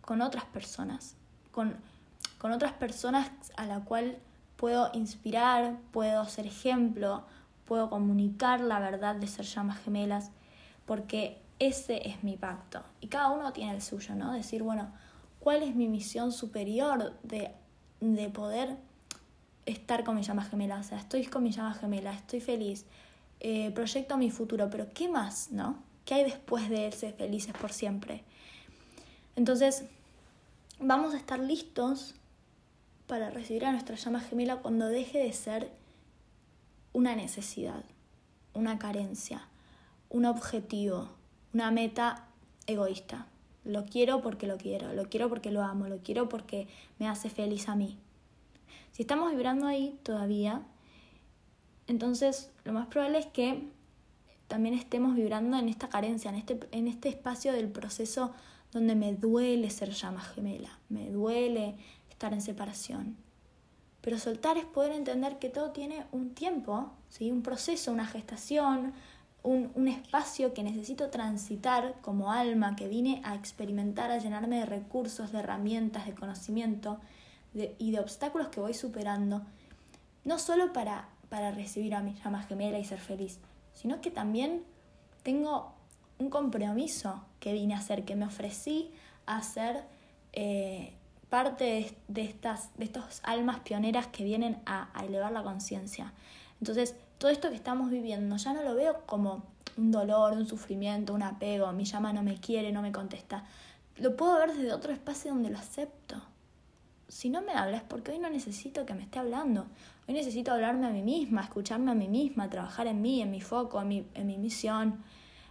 con 0.00 0.22
otras 0.22 0.44
personas, 0.46 1.16
con, 1.50 1.76
con 2.38 2.52
otras 2.52 2.72
personas 2.72 3.30
a 3.56 3.66
la 3.66 3.80
cual 3.80 4.16
puedo 4.56 4.90
inspirar, 4.94 5.76
puedo 5.90 6.24
ser 6.24 6.46
ejemplo, 6.46 7.24
puedo 7.66 7.90
comunicar 7.90 8.60
la 8.60 8.78
verdad 8.78 9.16
de 9.16 9.26
ser 9.26 9.44
llamas 9.44 9.78
gemelas, 9.80 10.30
porque 10.86 11.40
ese 11.58 12.08
es 12.08 12.22
mi 12.22 12.36
pacto. 12.36 12.82
Y 13.00 13.08
cada 13.08 13.30
uno 13.30 13.52
tiene 13.52 13.72
el 13.72 13.82
suyo, 13.82 14.14
¿no? 14.14 14.32
Decir, 14.32 14.62
bueno, 14.62 14.92
¿cuál 15.40 15.62
es 15.62 15.74
mi 15.74 15.88
misión 15.88 16.32
superior 16.32 17.18
de, 17.22 17.52
de 18.00 18.28
poder 18.30 18.76
estar 19.66 20.04
con 20.04 20.14
mi 20.14 20.22
llama 20.22 20.44
gemela? 20.44 20.78
O 20.78 20.82
sea, 20.82 20.98
estoy 20.98 21.26
con 21.26 21.42
mi 21.42 21.50
llama 21.50 21.74
gemela, 21.74 22.12
estoy 22.12 22.40
feliz, 22.40 22.84
eh, 23.40 23.72
proyecto 23.72 24.16
mi 24.16 24.30
futuro, 24.30 24.70
pero 24.70 24.86
¿qué 24.94 25.08
más, 25.08 25.50
no? 25.50 25.76
¿Qué 26.04 26.14
hay 26.14 26.24
después 26.24 26.68
de 26.68 26.90
ser 26.92 27.14
felices 27.14 27.54
por 27.54 27.72
siempre? 27.72 28.24
Entonces, 29.36 29.84
vamos 30.80 31.14
a 31.14 31.16
estar 31.16 31.38
listos 31.38 32.14
para 33.06 33.30
recibir 33.30 33.64
a 33.64 33.72
nuestra 33.72 33.96
llama 33.96 34.20
gemela 34.20 34.56
cuando 34.56 34.86
deje 34.86 35.18
de 35.18 35.32
ser 35.32 35.70
una 36.92 37.14
necesidad, 37.14 37.84
una 38.52 38.78
carencia, 38.78 39.48
un 40.10 40.26
objetivo, 40.26 41.08
una 41.54 41.70
meta 41.70 42.26
egoísta. 42.66 43.26
Lo 43.64 43.86
quiero 43.86 44.20
porque 44.22 44.46
lo 44.46 44.58
quiero, 44.58 44.92
lo 44.92 45.08
quiero 45.08 45.28
porque 45.28 45.50
lo 45.50 45.62
amo, 45.62 45.88
lo 45.88 45.98
quiero 45.98 46.28
porque 46.28 46.68
me 46.98 47.08
hace 47.08 47.30
feliz 47.30 47.68
a 47.68 47.76
mí. 47.76 47.98
Si 48.90 49.02
estamos 49.02 49.30
vibrando 49.30 49.66
ahí 49.66 49.98
todavía, 50.02 50.62
entonces 51.86 52.50
lo 52.64 52.72
más 52.72 52.88
probable 52.88 53.18
es 53.18 53.26
que 53.26 53.71
también 54.52 54.74
estemos 54.74 55.14
vibrando 55.14 55.56
en 55.56 55.70
esta 55.70 55.88
carencia, 55.88 56.28
en 56.28 56.36
este, 56.36 56.60
en 56.72 56.86
este 56.86 57.08
espacio 57.08 57.54
del 57.54 57.70
proceso 57.70 58.34
donde 58.70 58.94
me 58.94 59.14
duele 59.14 59.70
ser 59.70 59.92
llama 59.92 60.20
gemela, 60.20 60.78
me 60.90 61.08
duele 61.08 61.76
estar 62.10 62.34
en 62.34 62.42
separación. 62.42 63.16
Pero 64.02 64.18
soltar 64.18 64.58
es 64.58 64.66
poder 64.66 64.92
entender 64.92 65.38
que 65.38 65.48
todo 65.48 65.70
tiene 65.70 66.04
un 66.12 66.34
tiempo, 66.34 66.92
¿sí? 67.08 67.30
un 67.30 67.40
proceso, 67.40 67.92
una 67.92 68.06
gestación, 68.06 68.92
un, 69.42 69.72
un, 69.74 69.88
espacio 69.88 70.52
que 70.52 70.62
necesito 70.62 71.08
transitar 71.08 71.94
como 72.02 72.30
alma, 72.30 72.76
que 72.76 72.88
vine 72.88 73.22
a 73.24 73.34
experimentar, 73.34 74.10
a 74.10 74.18
llenarme 74.18 74.58
de 74.58 74.66
recursos, 74.66 75.32
de 75.32 75.38
herramientas, 75.38 76.04
de 76.04 76.14
conocimiento 76.14 77.00
y 77.54 77.90
de 77.90 78.00
obstáculos 78.00 78.48
que 78.48 78.60
voy 78.60 78.74
superando, 78.74 79.40
no 80.26 80.38
solo 80.38 80.74
para, 80.74 81.08
para 81.30 81.52
recibir 81.52 81.94
a 81.94 82.02
mi 82.02 82.12
llama 82.22 82.42
gemela 82.42 82.78
y 82.78 82.84
ser 82.84 83.00
feliz, 83.00 83.38
sino 83.74 84.00
que 84.00 84.10
también 84.10 84.64
tengo 85.22 85.72
un 86.18 86.30
compromiso 86.30 87.24
que 87.40 87.52
vine 87.52 87.74
a 87.74 87.78
hacer, 87.78 88.04
que 88.04 88.16
me 88.16 88.26
ofrecí 88.26 88.92
a 89.26 89.38
hacer 89.38 89.84
eh, 90.32 90.94
parte 91.28 91.96
de, 92.08 92.22
estas 92.22 92.70
de 92.76 92.84
estos 92.84 93.20
almas 93.22 93.60
pioneras 93.60 94.06
que 94.06 94.24
vienen 94.24 94.60
a, 94.66 94.88
elevar 95.02 95.32
la 95.32 95.42
conciencia. 95.42 96.12
Entonces, 96.60 96.94
todo 97.18 97.30
esto 97.30 97.48
que 97.48 97.56
estamos 97.56 97.90
viviendo 97.90 98.36
ya 98.36 98.52
no 98.52 98.62
lo 98.62 98.74
veo 98.74 99.02
como 99.06 99.42
un 99.76 99.90
dolor, 99.90 100.34
un 100.34 100.46
sufrimiento, 100.46 101.14
un 101.14 101.22
apego, 101.22 101.72
mi 101.72 101.84
llama 101.84 102.12
no 102.12 102.22
me 102.22 102.38
quiere, 102.38 102.70
no 102.72 102.82
me 102.82 102.92
contesta. 102.92 103.44
Lo 103.96 104.16
puedo 104.16 104.36
ver 104.36 104.52
desde 104.52 104.72
otro 104.72 104.92
espacio 104.92 105.32
donde 105.32 105.50
lo 105.50 105.58
acepto. 105.58 106.20
Si 107.12 107.28
no 107.28 107.42
me 107.42 107.52
hablas, 107.52 107.82
porque 107.82 108.10
hoy 108.10 108.18
no 108.18 108.30
necesito 108.30 108.86
que 108.86 108.94
me 108.94 109.02
esté 109.02 109.18
hablando. 109.18 109.66
Hoy 110.08 110.14
necesito 110.14 110.50
hablarme 110.50 110.86
a 110.86 110.90
mí 110.90 111.02
misma, 111.02 111.42
escucharme 111.42 111.90
a 111.90 111.94
mí 111.94 112.08
misma, 112.08 112.48
trabajar 112.48 112.86
en 112.86 113.02
mí, 113.02 113.20
en 113.20 113.30
mi 113.30 113.42
foco, 113.42 113.82
en 113.82 113.88
mi, 113.88 114.06
en 114.14 114.26
mi 114.26 114.38
misión, 114.38 115.04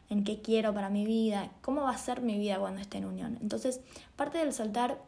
en 0.10 0.24
qué 0.24 0.42
quiero 0.42 0.74
para 0.74 0.90
mi 0.90 1.06
vida, 1.06 1.52
cómo 1.62 1.84
va 1.84 1.92
a 1.92 1.98
ser 2.00 2.22
mi 2.22 2.40
vida 2.40 2.58
cuando 2.58 2.82
esté 2.82 2.98
en 2.98 3.06
unión. 3.06 3.38
Entonces, 3.44 3.80
parte 4.16 4.40
del 4.40 4.54
soltar 4.54 5.04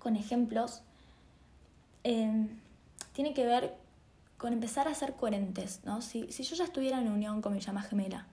con 0.00 0.16
ejemplos, 0.16 0.82
em, 2.02 2.48
tiene 3.12 3.32
que 3.32 3.46
ver 3.46 3.76
con 4.38 4.52
empezar 4.52 4.88
a 4.88 4.94
ser 4.96 5.14
coherentes, 5.14 5.82
¿no? 5.84 6.02
Si, 6.02 6.32
si 6.32 6.42
yo 6.42 6.56
ya 6.56 6.64
estuviera 6.64 7.00
en 7.00 7.08
unión 7.08 7.42
con 7.42 7.54
mi 7.54 7.60
llama 7.60 7.82
gemela, 7.82 8.26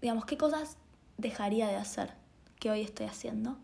digamos, 0.00 0.26
¿qué 0.26 0.38
cosas 0.38 0.76
dejaría 1.18 1.66
de 1.66 1.74
hacer 1.74 2.14
que 2.60 2.70
hoy 2.70 2.82
estoy 2.82 3.06
haciendo? 3.06 3.58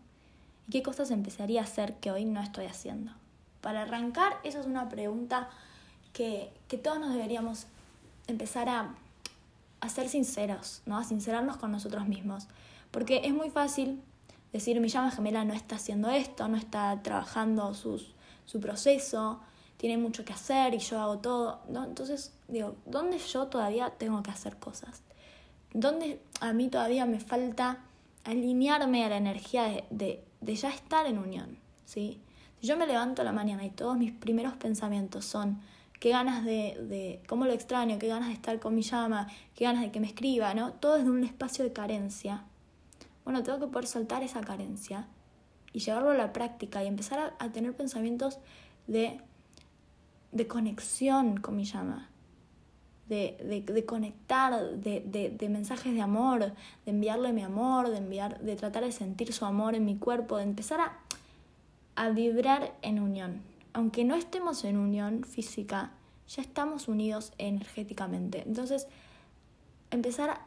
¿Y 0.71 0.79
qué 0.79 0.83
cosas 0.83 1.11
empezaría 1.11 1.59
a 1.59 1.65
hacer 1.65 1.95
que 1.95 2.11
hoy 2.11 2.23
no 2.23 2.41
estoy 2.41 2.65
haciendo? 2.65 3.11
Para 3.59 3.81
arrancar, 3.81 4.37
esa 4.45 4.61
es 4.61 4.65
una 4.65 4.87
pregunta 4.87 5.49
que, 6.13 6.49
que 6.69 6.77
todos 6.77 6.97
nos 6.97 7.11
deberíamos 7.11 7.67
empezar 8.27 8.69
a, 8.69 8.95
a 9.81 9.89
ser 9.89 10.07
sinceros, 10.07 10.81
¿no? 10.85 10.97
A 10.97 11.03
sincerarnos 11.03 11.57
con 11.57 11.73
nosotros 11.73 12.07
mismos. 12.07 12.47
Porque 12.89 13.23
es 13.25 13.33
muy 13.33 13.49
fácil 13.49 14.01
decir 14.53 14.79
mi 14.79 14.87
llama 14.87 15.11
gemela 15.11 15.43
no 15.43 15.53
está 15.53 15.75
haciendo 15.75 16.09
esto, 16.09 16.47
no 16.47 16.55
está 16.55 16.97
trabajando 17.03 17.73
sus, 17.73 18.13
su 18.45 18.61
proceso, 18.61 19.41
tiene 19.75 19.97
mucho 19.97 20.23
que 20.23 20.31
hacer 20.31 20.73
y 20.73 20.79
yo 20.79 21.01
hago 21.01 21.17
todo. 21.17 21.59
¿no? 21.67 21.83
Entonces, 21.83 22.31
digo, 22.47 22.77
¿dónde 22.85 23.17
yo 23.17 23.47
todavía 23.47 23.89
tengo 23.89 24.23
que 24.23 24.31
hacer 24.31 24.55
cosas? 24.55 25.01
¿Dónde 25.73 26.21
a 26.39 26.53
mí 26.53 26.69
todavía 26.69 27.05
me 27.05 27.19
falta 27.19 27.79
alinearme 28.23 29.03
a 29.03 29.09
la 29.09 29.17
energía 29.17 29.83
de, 29.89 30.23
de 30.41 30.55
ya 30.55 30.69
estar 30.69 31.05
en 31.05 31.17
unión? 31.17 31.57
¿sí? 31.85 32.19
Si 32.59 32.67
yo 32.67 32.77
me 32.77 32.87
levanto 32.87 33.21
a 33.21 33.25
la 33.25 33.31
mañana 33.31 33.65
y 33.65 33.69
todos 33.69 33.97
mis 33.97 34.11
primeros 34.11 34.53
pensamientos 34.53 35.25
son 35.25 35.61
qué 35.99 36.09
ganas 36.09 36.43
de, 36.43 36.77
de, 36.89 37.21
cómo 37.27 37.45
lo 37.45 37.53
extraño, 37.53 37.99
qué 37.99 38.07
ganas 38.07 38.27
de 38.27 38.33
estar 38.33 38.59
con 38.59 38.75
mi 38.75 38.81
llama, 38.81 39.27
qué 39.55 39.65
ganas 39.65 39.81
de 39.81 39.91
que 39.91 39.99
me 39.99 40.07
escriba, 40.07 40.53
¿no? 40.53 40.73
Todo 40.73 40.97
es 40.97 41.03
de 41.03 41.11
un 41.11 41.23
espacio 41.23 41.63
de 41.63 41.71
carencia 41.71 42.43
bueno, 43.23 43.43
tengo 43.43 43.59
que 43.59 43.67
poder 43.67 43.87
soltar 43.87 44.23
esa 44.23 44.41
carencia 44.41 45.07
y 45.73 45.79
llevarlo 45.79 46.11
a 46.11 46.15
la 46.15 46.33
práctica 46.33 46.83
y 46.83 46.87
empezar 46.87 47.35
a, 47.37 47.51
tener 47.51 47.75
pensamientos 47.75 48.39
de, 48.87 49.21
de 50.31 50.47
conexión 50.47 51.37
con 51.39 51.55
mi 51.55 51.65
llama, 51.65 52.09
de, 53.11 53.83
conectar, 53.85 54.77
de, 54.77 55.01
de, 55.37 55.49
mensajes 55.49 55.93
de 55.93 56.01
amor, 56.01 56.53
de 56.85 56.91
enviarle 56.91 57.33
mi 57.33 57.43
amor, 57.43 57.89
de, 57.89 57.97
enviar, 57.97 58.39
de 58.39 58.55
tratar 58.55 58.85
de 58.85 58.93
sentir 58.93 59.33
su 59.33 59.43
amor 59.43 59.75
en 59.75 59.83
mi 59.83 59.97
cuerpo, 59.97 60.37
de 60.37 60.43
empezar 60.43 60.79
a, 60.79 60.97
a 61.95 62.09
vibrar 62.09 62.73
en 62.81 63.01
unión. 63.01 63.41
Aunque 63.73 64.05
no 64.05 64.15
estemos 64.15 64.63
en 64.63 64.77
unión 64.77 65.25
física, 65.25 65.91
ya 66.29 66.41
estamos 66.41 66.87
unidos 66.87 67.33
energéticamente. 67.37 68.43
Entonces, 68.45 68.87
empezar 69.89 70.39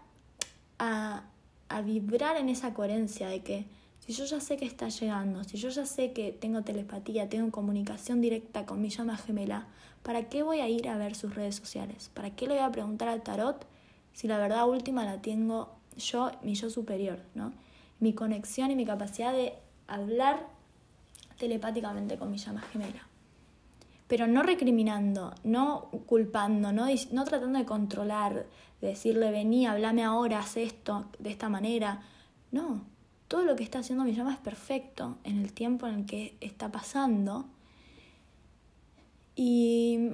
a, 0.79 1.25
a 1.69 1.81
vibrar 1.83 2.39
en 2.39 2.49
esa 2.49 2.73
coherencia 2.73 3.29
de 3.29 3.43
que 3.43 3.67
si 4.01 4.15
yo 4.15 4.25
ya 4.25 4.41
sé 4.41 4.57
que 4.57 4.65
está 4.65 4.89
llegando, 4.89 5.45
si 5.45 5.59
yo 5.59 5.69
ya 5.69 5.85
sé 5.85 6.13
que 6.13 6.33
tengo 6.33 6.63
telepatía, 6.63 7.29
tengo 7.29 7.51
comunicación 7.51 8.23
directa 8.23 8.65
con 8.65 8.81
mi 8.81 8.89
llama 8.89 9.19
gemela, 9.19 9.67
¿para 10.05 10.29
qué 10.29 10.45
voy 10.45 10.61
a 10.61 10.69
ir 10.69 10.89
a 10.89 10.97
ver 10.97 11.17
sus 11.17 11.35
redes 11.35 11.57
sociales? 11.57 12.11
¿Para 12.15 12.31
qué 12.31 12.47
le 12.47 12.55
voy 12.55 12.63
a 12.63 12.71
preguntar 12.71 13.09
al 13.09 13.23
tarot 13.23 13.67
si 14.13 14.29
la 14.29 14.39
verdad 14.39 14.69
última 14.69 15.05
la 15.05 15.21
tengo 15.21 15.75
yo, 15.97 16.31
mi 16.43 16.55
yo 16.55 16.71
superior, 16.71 17.21
¿no? 17.35 17.53
Mi 17.99 18.13
conexión 18.13 18.71
y 18.71 18.77
mi 18.77 18.85
capacidad 18.85 19.33
de 19.33 19.55
hablar 19.89 20.47
telepáticamente 21.39 22.19
con 22.19 22.31
mi 22.31 22.37
llama 22.37 22.61
gemela. 22.61 23.09
Pero 24.07 24.27
no 24.27 24.43
recriminando, 24.43 25.35
no 25.43 25.89
culpando, 26.07 26.71
no, 26.71 26.87
no 27.11 27.25
tratando 27.25 27.59
de 27.59 27.65
controlar, 27.65 28.47
de 28.81 28.89
decirle, 28.89 29.31
vení, 29.31 29.67
hablame 29.67 30.05
ahora, 30.05 30.41
haz 30.41 30.59
esto 30.59 31.07
de 31.19 31.31
esta 31.31 31.49
manera. 31.49 32.03
No, 32.53 32.83
todo 33.27 33.45
lo 33.45 33.57
que 33.57 33.65
está 33.65 33.79
haciendo 33.79 34.05
mi 34.05 34.13
llama 34.13 34.35
es 34.35 34.39
perfecto 34.39 35.17
en 35.25 35.39
el 35.41 35.55
tiempo 35.55 35.87
en 35.87 35.95
el 35.95 36.07
que 36.07 36.37
está 36.43 36.71
pasando. 36.71 37.47
Y, 39.37 40.11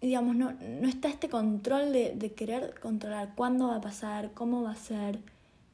digamos, 0.00 0.36
no, 0.36 0.52
no 0.52 0.88
está 0.88 1.08
este 1.08 1.28
control 1.28 1.92
de, 1.92 2.14
de, 2.14 2.32
querer 2.32 2.78
controlar 2.80 3.34
cuándo 3.34 3.68
va 3.68 3.76
a 3.76 3.80
pasar, 3.80 4.32
cómo 4.32 4.62
va 4.62 4.72
a 4.72 4.76
ser, 4.76 5.18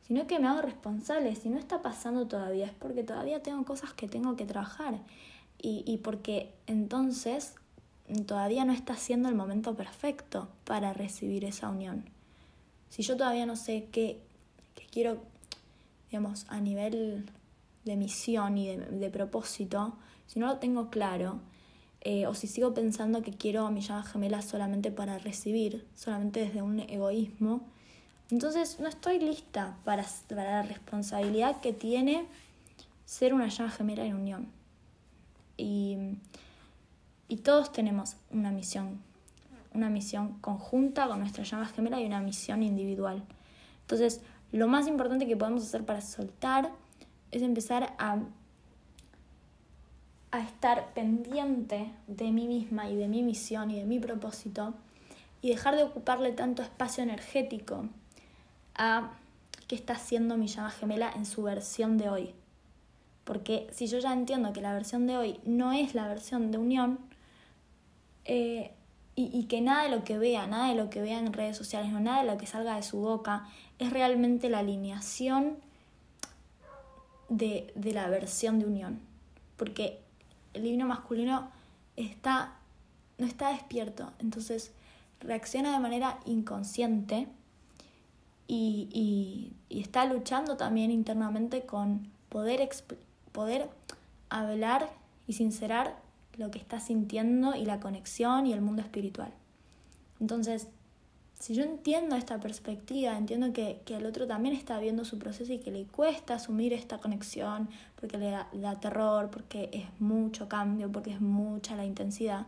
sino 0.07 0.27
que 0.27 0.39
me 0.39 0.49
hago 0.49 0.63
responsable. 0.63 1.35
Si 1.37 1.49
no 1.49 1.59
está 1.59 1.83
pasando 1.83 2.27
todavía 2.27 2.67
es 2.67 2.73
porque 2.73 3.05
todavía 3.05 3.43
tengo 3.43 3.65
cosas 3.65 3.93
que 3.93 4.09
tengo 4.09 4.37
que 4.37 4.47
trabajar 4.47 4.99
y, 5.61 5.85
y 5.87 5.99
porque 5.99 6.53
entonces 6.67 7.55
todavía 8.27 8.65
no 8.65 8.73
está 8.73 8.97
siendo 8.97 9.29
el 9.29 9.35
momento 9.35 9.75
perfecto 9.75 10.49
para 10.65 10.93
recibir 10.93 11.45
esa 11.45 11.69
unión. 11.69 12.05
Si 12.91 13.03
yo 13.03 13.17
todavía 13.17 13.47
no 13.47 13.57
sé 13.57 13.89
qué, 13.91 14.21
qué 14.75 14.87
quiero 14.91 15.19
digamos, 16.15 16.47
a 16.49 16.61
nivel 16.61 17.29
de 17.85 17.97
misión 17.97 18.57
y 18.57 18.77
de, 18.77 19.11
propósito, 19.11 19.97
si 20.29 20.39
no 20.39 20.47
lo 20.47 20.59
tengo 20.59 20.89
claro, 20.89 21.41
eh, 22.05 22.27
o 22.27 22.35
si 22.35 22.47
sigo 22.47 22.75
pensando 22.75 23.23
que 23.23 23.33
quiero 23.33 23.67
a 23.67 23.71
mi 23.71 23.81
llama 23.81 24.05
gemela 24.05 24.43
solamente 24.43 24.91
para 24.91 25.19
recibir, 25.19 25.87
solamente 25.95 26.41
desde 26.41 26.61
un 26.61 26.81
egoísmo, 26.81 27.63
entonces 28.31 28.79
no 28.79 28.89
estoy 28.89 29.19
lista 29.19 29.77
para, 29.85 30.05
la 30.29 30.63
responsabilidad 30.63 31.61
que 31.61 31.73
tiene 31.73 32.27
ser 33.07 33.33
una 33.33 33.49
llama 33.49 33.71
gemela 33.71 34.05
en 34.05 34.15
unión. 34.15 34.49
Y, 35.57 35.97
y 37.29 37.39
todos 37.39 37.73
tenemos 37.73 38.17
una 38.31 38.51
misión, 38.51 39.01
una 39.73 39.89
misión 39.89 40.39
conjunta 40.41 41.09
con 41.09 41.21
nuestra 41.21 41.45
llama 41.45 41.67
gemela 41.67 42.01
y 42.01 42.07
una 42.07 42.21
misión 42.21 42.63
individual. 42.63 43.23
Entonces, 43.83 44.21
lo 44.53 44.69
más 44.69 44.87
importante 44.87 45.27
que 45.27 45.37
podemos 45.37 45.63
hacer 45.63 45.85
para 45.85 46.01
soltar 46.01 46.71
es 47.31 47.43
empezar 47.43 47.95
a, 47.99 48.19
a 50.35 50.41
estar 50.41 50.93
pendiente 50.95 51.93
de 52.09 52.33
mí 52.33 52.49
misma 52.49 52.91
y 52.91 52.97
de 52.97 53.07
mi 53.07 53.23
misión 53.23 53.71
y 53.71 53.79
de 53.79 53.85
mi 53.85 54.01
propósito 54.01 54.75
y 55.41 55.51
dejar 55.51 55.77
de 55.77 55.85
ocuparle 55.85 56.33
tanto 56.33 56.61
espacio 56.61 57.05
energético 57.05 57.85
a 58.75 59.13
qué 59.69 59.77
está 59.77 59.93
haciendo 59.93 60.37
mi 60.37 60.49
llama 60.49 60.73
gemela 60.73 61.13
en 61.15 61.25
su 61.25 61.45
versión 61.45 61.99
de 61.99 62.09
hoy. 62.09 62.35
Porque 63.23 63.69
si 63.71 63.87
yo 63.87 64.01
ya 64.01 64.13
entiendo 64.13 64.53
que 64.53 64.61
la 64.61 64.73
versión 64.75 65.07
de 65.07 65.17
hoy 65.17 65.39
no 65.45 65.73
es 65.73 65.95
la 65.95 66.09
versión 66.09 66.51
de 66.51 66.59
unión, 66.59 66.99
eh, 68.25 68.73
y, 69.17 69.45
que 69.45 69.61
nada 69.61 69.85
de 69.85 69.91
lo 69.91 70.03
que 70.03 70.19
vea, 70.19 70.49
nada 70.49 70.71
de 70.71 70.75
lo 70.75 70.91
que 70.91 71.01
vea 71.01 71.21
en 71.21 71.33
redes 71.33 71.57
sociales, 71.57 71.93
no 71.93 72.01
nada 72.01 72.25
de 72.25 72.33
lo 72.33 72.37
que 72.37 72.47
salga 72.47 72.75
de 72.75 72.83
su 72.83 72.99
boca, 72.99 73.47
es 73.79 73.93
realmente 73.93 74.49
la 74.49 74.59
alineación 74.59 75.59
de, 77.29 77.73
de 77.77 77.93
la 77.93 78.09
versión 78.09 78.59
de 78.59 78.67
unión. 78.67 78.99
Porque 79.57 80.04
el 80.55 80.63
divino 80.63 80.87
masculino 80.87 81.51
está, 81.97 82.55
no 83.19 83.27
está 83.27 83.51
despierto, 83.51 84.13
entonces 84.19 84.73
reacciona 85.21 85.73
de 85.73 85.79
manera 85.79 86.19
inconsciente 86.25 87.29
y, 88.47 88.89
y, 88.93 89.53
y 89.69 89.81
está 89.81 90.05
luchando 90.05 90.57
también 90.57 90.91
internamente 90.91 91.65
con 91.65 92.09
poder, 92.29 92.69
poder 93.33 93.69
hablar 94.29 94.91
y 95.27 95.35
sincerar 95.35 95.97
lo 96.37 96.51
que 96.51 96.59
está 96.59 96.81
sintiendo 96.81 97.55
y 97.55 97.65
la 97.65 97.81
conexión 97.81 98.47
y 98.47 98.53
el 98.53 98.61
mundo 98.61 98.83
espiritual. 98.83 99.33
Entonces, 100.21 100.69
si 101.45 101.53
yo 101.53 101.63
entiendo 101.63 102.17
esta 102.17 102.41
perspectiva, 102.41 103.19
entiendo 103.19 103.53
que, 103.53 103.83
que 103.85 103.97
el 103.99 104.07
otro 104.07 104.27
también 104.27 104.57
está 104.57 104.79
viendo 104.79 105.05
su 105.05 105.19
proceso 105.19 105.53
y 105.53 105.59
que 105.59 105.71
le 105.71 105.85
cuesta 105.85 106.37
asumir 106.37 106.73
esta 106.73 106.97
conexión, 106.97 107.69
porque 108.01 108.17
le 108.17 108.31
da, 108.31 108.81
terror, 108.81 109.29
porque 109.31 109.69
es 109.71 109.85
mucho 110.01 110.49
cambio, 110.49 110.91
porque 110.91 111.11
es 111.11 111.21
mucha 111.21 111.77
la 111.77 111.85
intensidad, 111.85 112.47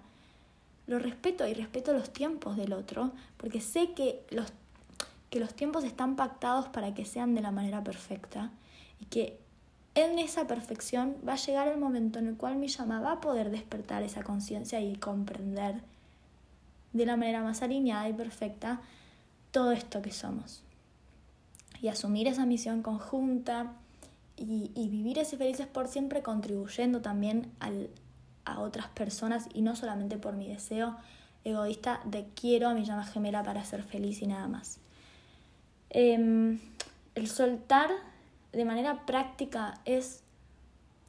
lo 0.86 0.98
respeto 0.98 1.46
y 1.46 1.52
respeto 1.52 1.92
los 1.92 2.10
tiempos 2.10 2.56
del 2.56 2.72
otro, 2.72 3.12
porque 3.36 3.60
sé 3.60 3.92
que 3.92 4.24
los, 4.30 4.50
que 5.28 5.40
los 5.40 5.52
tiempos 5.52 5.84
están 5.84 6.16
pactados 6.16 6.68
para 6.68 6.94
que 6.94 7.04
sean 7.04 7.34
de 7.34 7.42
la 7.42 7.50
manera 7.50 7.84
perfecta 7.84 8.50
y 8.98 9.04
que 9.04 9.38
en 9.94 10.18
esa 10.18 10.46
perfección 10.46 11.16
va 11.28 11.34
a 11.34 11.36
llegar 11.36 11.68
el 11.68 11.76
momento 11.76 12.18
en 12.18 12.28
el 12.28 12.36
cual 12.38 12.56
mi 12.56 12.68
llama 12.68 13.02
va 13.02 13.12
a 13.12 13.20
poder 13.20 13.50
despertar 13.50 14.02
esa 14.04 14.22
conciencia 14.22 14.80
y 14.80 14.96
comprender 14.96 15.82
de 16.96 17.06
la 17.06 17.16
manera 17.16 17.42
más 17.42 17.62
alineada 17.62 18.08
y 18.08 18.12
perfecta 18.12 18.80
todo 19.50 19.72
esto 19.72 20.02
que 20.02 20.12
somos. 20.12 20.62
Y 21.80 21.88
asumir 21.88 22.26
esa 22.26 22.46
misión 22.46 22.82
conjunta 22.82 23.72
y, 24.36 24.88
vivir 24.88 25.18
ese 25.18 25.36
felices 25.36 25.66
por 25.66 25.88
siempre 25.88 26.22
contribuyendo 26.22 27.00
también 27.00 27.50
a 28.44 28.60
otras 28.60 28.88
personas 28.88 29.46
y 29.54 29.62
no 29.62 29.76
solamente 29.76 30.18
por 30.18 30.34
mi 30.34 30.48
deseo 30.48 30.96
egoísta 31.44 32.00
de 32.04 32.26
quiero 32.34 32.68
a 32.68 32.74
mi 32.74 32.84
llama 32.84 33.04
gemela 33.04 33.42
para 33.42 33.64
ser 33.64 33.82
feliz 33.82 34.20
y 34.20 34.26
nada 34.26 34.48
más. 34.48 34.78
Em, 35.90 36.58
el 37.14 37.28
soltar 37.28 37.90
de 38.52 38.64
manera 38.64 39.06
práctica 39.06 39.80
es 39.84 40.22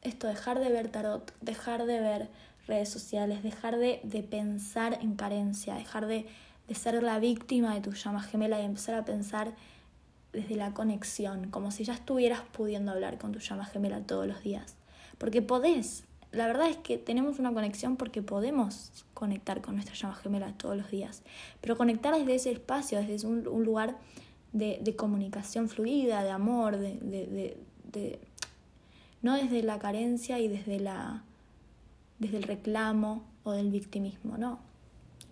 esto, 0.03 0.27
dejar 0.27 0.59
de 0.59 0.69
ver 0.69 0.89
tarot, 0.89 1.33
dejar 1.41 1.85
de 1.85 1.99
ver 1.99 2.29
redes 2.67 2.89
sociales, 2.89 3.43
dejar 3.43 3.77
de, 3.77 4.27
pensar 4.29 4.99
en 5.01 5.15
carencia, 5.15 5.75
dejar 5.75 6.07
de, 6.07 6.25
de, 6.67 6.75
ser 6.75 7.01
la 7.01 7.19
víctima 7.19 7.73
de 7.73 7.81
tu 7.81 7.93
llama 7.93 8.21
gemela 8.21 8.61
y 8.61 8.65
empezar 8.65 8.95
a 8.95 9.05
pensar 9.05 9.53
desde 10.33 10.55
la 10.55 10.73
conexión, 10.73 11.49
como 11.49 11.71
si 11.71 11.83
ya 11.83 11.93
estuvieras 11.93 12.41
pudiendo 12.51 12.91
hablar 12.91 13.17
con 13.17 13.31
tu 13.31 13.39
llama 13.39 13.65
gemela 13.65 14.01
todos 14.01 14.27
los 14.27 14.43
días. 14.43 14.75
Porque 15.17 15.41
podés, 15.41 16.03
la 16.31 16.47
verdad 16.47 16.69
es 16.69 16.77
que 16.77 16.97
tenemos 16.97 17.39
una 17.39 17.53
conexión 17.53 17.95
porque 17.95 18.21
podemos 18.21 18.91
conectar 19.13 19.61
con 19.61 19.75
nuestra 19.75 19.95
llama 19.95 20.15
gemela 20.15 20.53
todos 20.53 20.77
los 20.77 20.91
días, 20.91 21.23
pero 21.61 21.77
conectar 21.77 22.13
desde 22.15 22.35
ese 22.35 22.51
espacio, 22.51 23.01
desde 23.01 23.25
un, 23.25 23.47
un 23.47 23.63
lugar 23.63 23.97
de, 24.53 24.79
de 24.81 24.95
comunicación 24.95 25.69
fluida, 25.69 26.23
de 26.23 26.31
amor, 26.31 26.77
de, 26.77 26.97
de, 26.99 27.57
de, 27.91 28.19
no 29.21 29.35
desde 29.35 29.63
la 29.63 29.79
carencia 29.79 30.39
y 30.39 30.47
desde, 30.47 30.79
la, 30.79 31.23
desde 32.19 32.37
el 32.37 32.43
reclamo 32.43 33.23
o 33.43 33.51
del 33.51 33.71
victimismo, 33.71 34.37
no. 34.37 34.59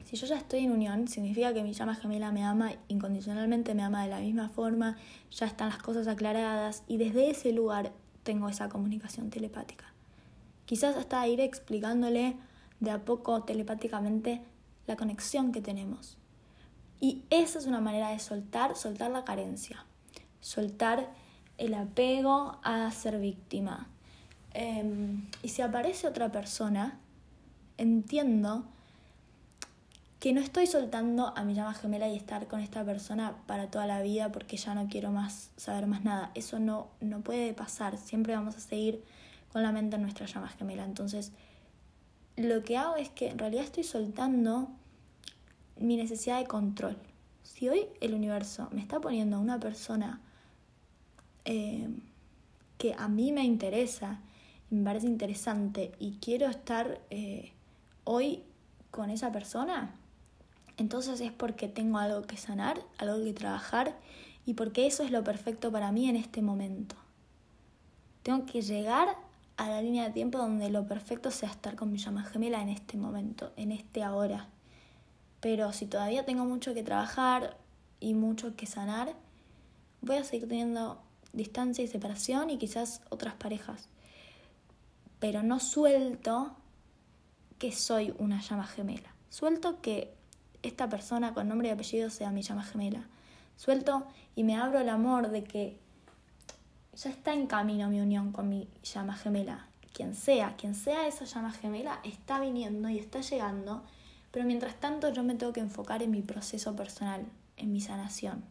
Si 0.06 0.16
yo 0.18 0.28
ya 0.28 0.38
estoy 0.38 0.60
en 0.60 0.72
unión, 0.72 1.08
significa 1.08 1.54
que 1.54 1.64
mi 1.64 1.74
llama 1.74 1.96
gemela 1.96 2.32
me 2.32 2.44
ama 2.44 2.74
incondicionalmente, 2.90 3.74
me 3.74 3.82
ama 3.82 4.04
de 4.04 4.10
la 4.10 4.20
misma 4.20 4.50
forma, 4.50 4.98
ya 5.32 5.48
están 5.48 5.70
las 5.70 5.80
cosas 5.80 6.08
aclaradas 6.08 6.84
y 6.88 6.98
desde 6.98 7.32
ese 7.32 7.52
lugar 7.52 7.92
tengo 8.22 8.48
esa 8.48 8.70
comunicación 8.70 9.32
telepática. 9.32 9.92
Quizás 10.66 10.96
hasta 10.96 11.28
ir 11.28 11.40
explicándole 11.40 12.36
de 12.80 12.92
a 12.92 13.04
poco 13.04 13.44
telepáticamente 13.44 14.42
la 14.86 14.96
conexión 14.96 15.52
que 15.52 15.62
tenemos. 15.62 16.18
Y 17.00 17.24
esa 17.30 17.60
es 17.60 17.66
una 17.66 17.82
manera 17.82 18.10
de 18.10 18.20
soltar, 18.20 18.76
soltar 18.76 19.12
la 19.12 19.26
carencia, 19.26 19.86
soltar 20.40 21.10
el 21.58 21.74
apego 21.74 22.60
a 22.64 22.92
ser 22.92 23.20
víctima. 23.20 23.90
Em, 24.58 25.28
y 25.44 25.50
si 25.50 25.62
aparece 25.62 26.08
otra 26.08 26.32
persona, 26.32 26.98
entiendo 27.78 28.64
que 30.22 30.32
no 30.32 30.40
estoy 30.40 30.66
soltando 30.66 31.34
a 31.36 31.44
mi 31.44 31.54
llama 31.54 31.74
gemela 31.74 32.08
y 32.08 32.16
estar 32.16 32.48
con 32.48 32.62
esta 32.62 32.86
persona 32.86 33.36
para 33.48 33.70
toda 33.70 33.86
la 33.86 34.02
vida 34.02 34.32
porque 34.32 34.56
ya 34.56 34.74
no 34.74 34.88
quiero 34.88 35.12
más 35.12 35.52
saber 35.58 35.88
más 35.88 36.06
nada. 36.06 36.32
Eso 36.36 36.60
no, 36.60 36.88
no 37.02 37.20
puede 37.20 37.54
pasar. 37.54 37.98
Siempre 37.98 38.34
vamos 38.34 38.56
a 38.56 38.62
seguir 38.62 39.04
con 39.52 39.62
la 39.62 39.74
mente 39.74 39.98
en 39.98 40.04
nuestra 40.04 40.26
llama 40.26 40.48
gemela. 40.48 40.86
Entonces, 40.86 41.34
lo 42.38 42.64
que 42.64 42.78
hago 42.78 42.96
es 42.96 43.10
que 43.10 43.28
en 43.28 43.38
realidad 43.38 43.66
estoy 43.66 43.84
soltando 43.84 44.70
mi 45.78 45.98
necesidad 45.98 46.40
de 46.40 46.48
control. 46.48 46.98
Si 47.44 47.68
hoy 47.68 47.88
el 48.00 48.14
universo 48.14 48.70
me 48.72 48.80
está 48.80 49.02
poniendo 49.02 49.36
a 49.36 49.40
una 49.40 49.60
persona 49.60 50.22
eh, 51.44 51.90
que 52.78 52.96
a 52.98 53.10
mí 53.10 53.34
me 53.34 53.44
interesa, 53.44 54.22
me 54.76 54.84
parece 54.84 55.08
interesante 55.08 55.92
y 56.00 56.18
quiero 56.22 56.48
estar 56.48 57.00
eh, 57.10 57.54
hoy 58.04 58.44
con 58.92 59.10
esa 59.10 59.32
persona, 59.32 59.96
entonces 60.78 61.22
es 61.22 61.32
porque 61.32 61.68
tengo 61.68 61.98
algo 61.98 62.24
que 62.24 62.38
sanar, 62.38 62.82
algo 62.98 63.24
que 63.24 63.34
trabajar 63.34 63.96
y 64.46 64.54
porque 64.54 64.86
eso 64.86 65.04
es 65.04 65.12
lo 65.12 65.24
perfecto 65.24 65.72
para 65.72 65.92
mí 65.92 66.10
en 66.10 66.16
este 66.16 66.42
momento. 66.42 66.96
Tengo 68.24 68.46
que 68.46 68.62
llegar 68.62 69.16
a 69.58 69.70
la 69.70 69.82
línea 69.82 70.06
de 70.06 70.12
tiempo 70.12 70.38
donde 70.38 70.70
lo 70.70 70.86
perfecto 70.88 71.32
sea 71.32 71.50
estar 71.50 71.76
con 71.76 71.92
mi 71.92 71.98
llama 71.98 72.24
gemela 72.24 72.62
en 72.62 72.70
este 72.70 72.98
momento, 72.98 73.54
en 73.56 73.72
este 73.72 74.04
ahora. 74.04 74.50
Pero 75.40 75.72
si 75.72 75.86
todavía 75.86 76.26
tengo 76.26 76.46
mucho 76.46 76.74
que 76.74 76.84
trabajar 76.84 77.58
y 78.00 78.14
mucho 78.14 78.56
que 78.56 78.66
sanar, 78.66 79.16
voy 80.02 80.18
a 80.18 80.24
seguir 80.24 80.50
teniendo 80.50 81.02
distancia 81.34 81.84
y 81.84 81.88
separación 81.88 82.50
y 82.50 82.58
quizás 82.58 83.02
otras 83.10 83.36
parejas. 83.36 83.90
Pero 85.26 85.42
no 85.42 85.60
suelto 85.60 86.52
que 87.58 87.72
soy 87.72 88.14
una 88.20 88.42
llama 88.42 88.68
gemela. 88.68 89.10
Suelto 89.32 89.82
que 89.82 90.14
esta 90.62 90.88
persona 90.88 91.34
con 91.34 91.48
nombre 91.48 91.70
y 91.70 91.72
apellido 91.72 92.12
sea 92.12 92.30
mi 92.30 92.44
llama 92.44 92.64
gemela. 92.64 93.08
Suelto 93.58 94.06
y 94.36 94.44
me 94.44 94.56
abro 94.56 94.78
el 94.78 94.88
amor 94.88 95.32
de 95.32 95.44
que 95.44 95.80
ya 96.96 97.10
está 97.10 97.34
en 97.34 97.48
camino 97.48 97.90
mi 97.90 98.02
unión 98.02 98.32
con 98.32 98.50
mi 98.50 98.68
llama 98.84 99.16
gemela. 99.16 99.66
Quien 99.94 100.14
sea, 100.14 100.56
quien 100.58 100.76
sea 100.76 101.08
esa 101.08 101.26
llama 101.26 101.52
gemela, 101.54 102.02
está 102.04 102.40
viniendo 102.40 102.88
y 102.90 103.00
está 103.00 103.22
llegando, 103.22 103.82
pero 104.30 104.46
mientras 104.46 104.76
tanto 104.76 105.12
yo 105.12 105.24
me 105.24 105.34
tengo 105.34 105.54
que 105.54 105.60
enfocar 105.60 106.04
en 106.04 106.12
mi 106.12 106.22
proceso 106.22 106.76
personal, 106.76 107.26
en 107.58 107.74
mi 107.74 107.82
sanación. 107.82 108.44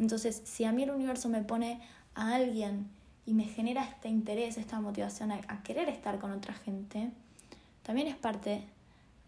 Entonces, 0.00 0.42
si 0.44 0.64
a 0.64 0.72
mí 0.72 0.82
el 0.82 0.90
universo 0.90 1.28
me 1.28 1.42
pone 1.44 1.80
a 2.16 2.34
alguien 2.34 2.90
y 3.28 3.34
me 3.34 3.44
genera 3.44 3.84
este 3.84 4.08
interés, 4.08 4.56
esta 4.56 4.80
motivación 4.80 5.32
a, 5.32 5.62
querer 5.62 5.90
estar 5.90 6.18
con 6.18 6.30
otra 6.30 6.54
gente, 6.54 7.10
también 7.82 8.08
es 8.08 8.16
parte 8.16 8.64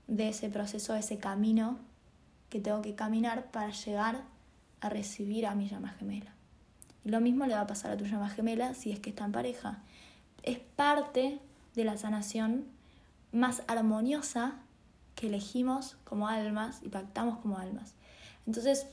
de 0.06 0.30
ese 0.30 0.48
proceso, 0.48 0.94
ese 0.94 1.18
camino 1.18 1.78
que 2.48 2.60
tengo 2.60 2.80
que 2.80 2.94
caminar 2.94 3.50
para 3.50 3.70
llegar 3.72 4.22
a 4.80 4.88
recibir 4.88 5.46
a 5.46 5.54
mi 5.54 5.68
llama 5.68 5.90
gemela. 5.90 6.32
Y 7.04 7.10
lo 7.10 7.20
mismo 7.20 7.44
le 7.44 7.52
va 7.52 7.60
a 7.60 7.66
pasar 7.66 7.90
a 7.90 7.98
tu 7.98 8.06
llama 8.06 8.30
gemela 8.30 8.72
si 8.72 8.90
es 8.90 9.00
que 9.00 9.10
está 9.10 9.26
en 9.26 9.32
pareja. 9.32 9.82
Es 10.44 10.58
parte 10.58 11.38
de 11.74 11.84
la 11.84 11.98
sanación 11.98 12.64
más 13.32 13.62
armoniosa 13.68 14.54
que 15.14 15.26
elegimos 15.26 15.98
como 16.04 16.26
almas 16.26 16.80
y 16.82 16.88
pactamos 16.88 17.38
como 17.40 17.58
almas. 17.58 17.92
Entonces, 18.46 18.86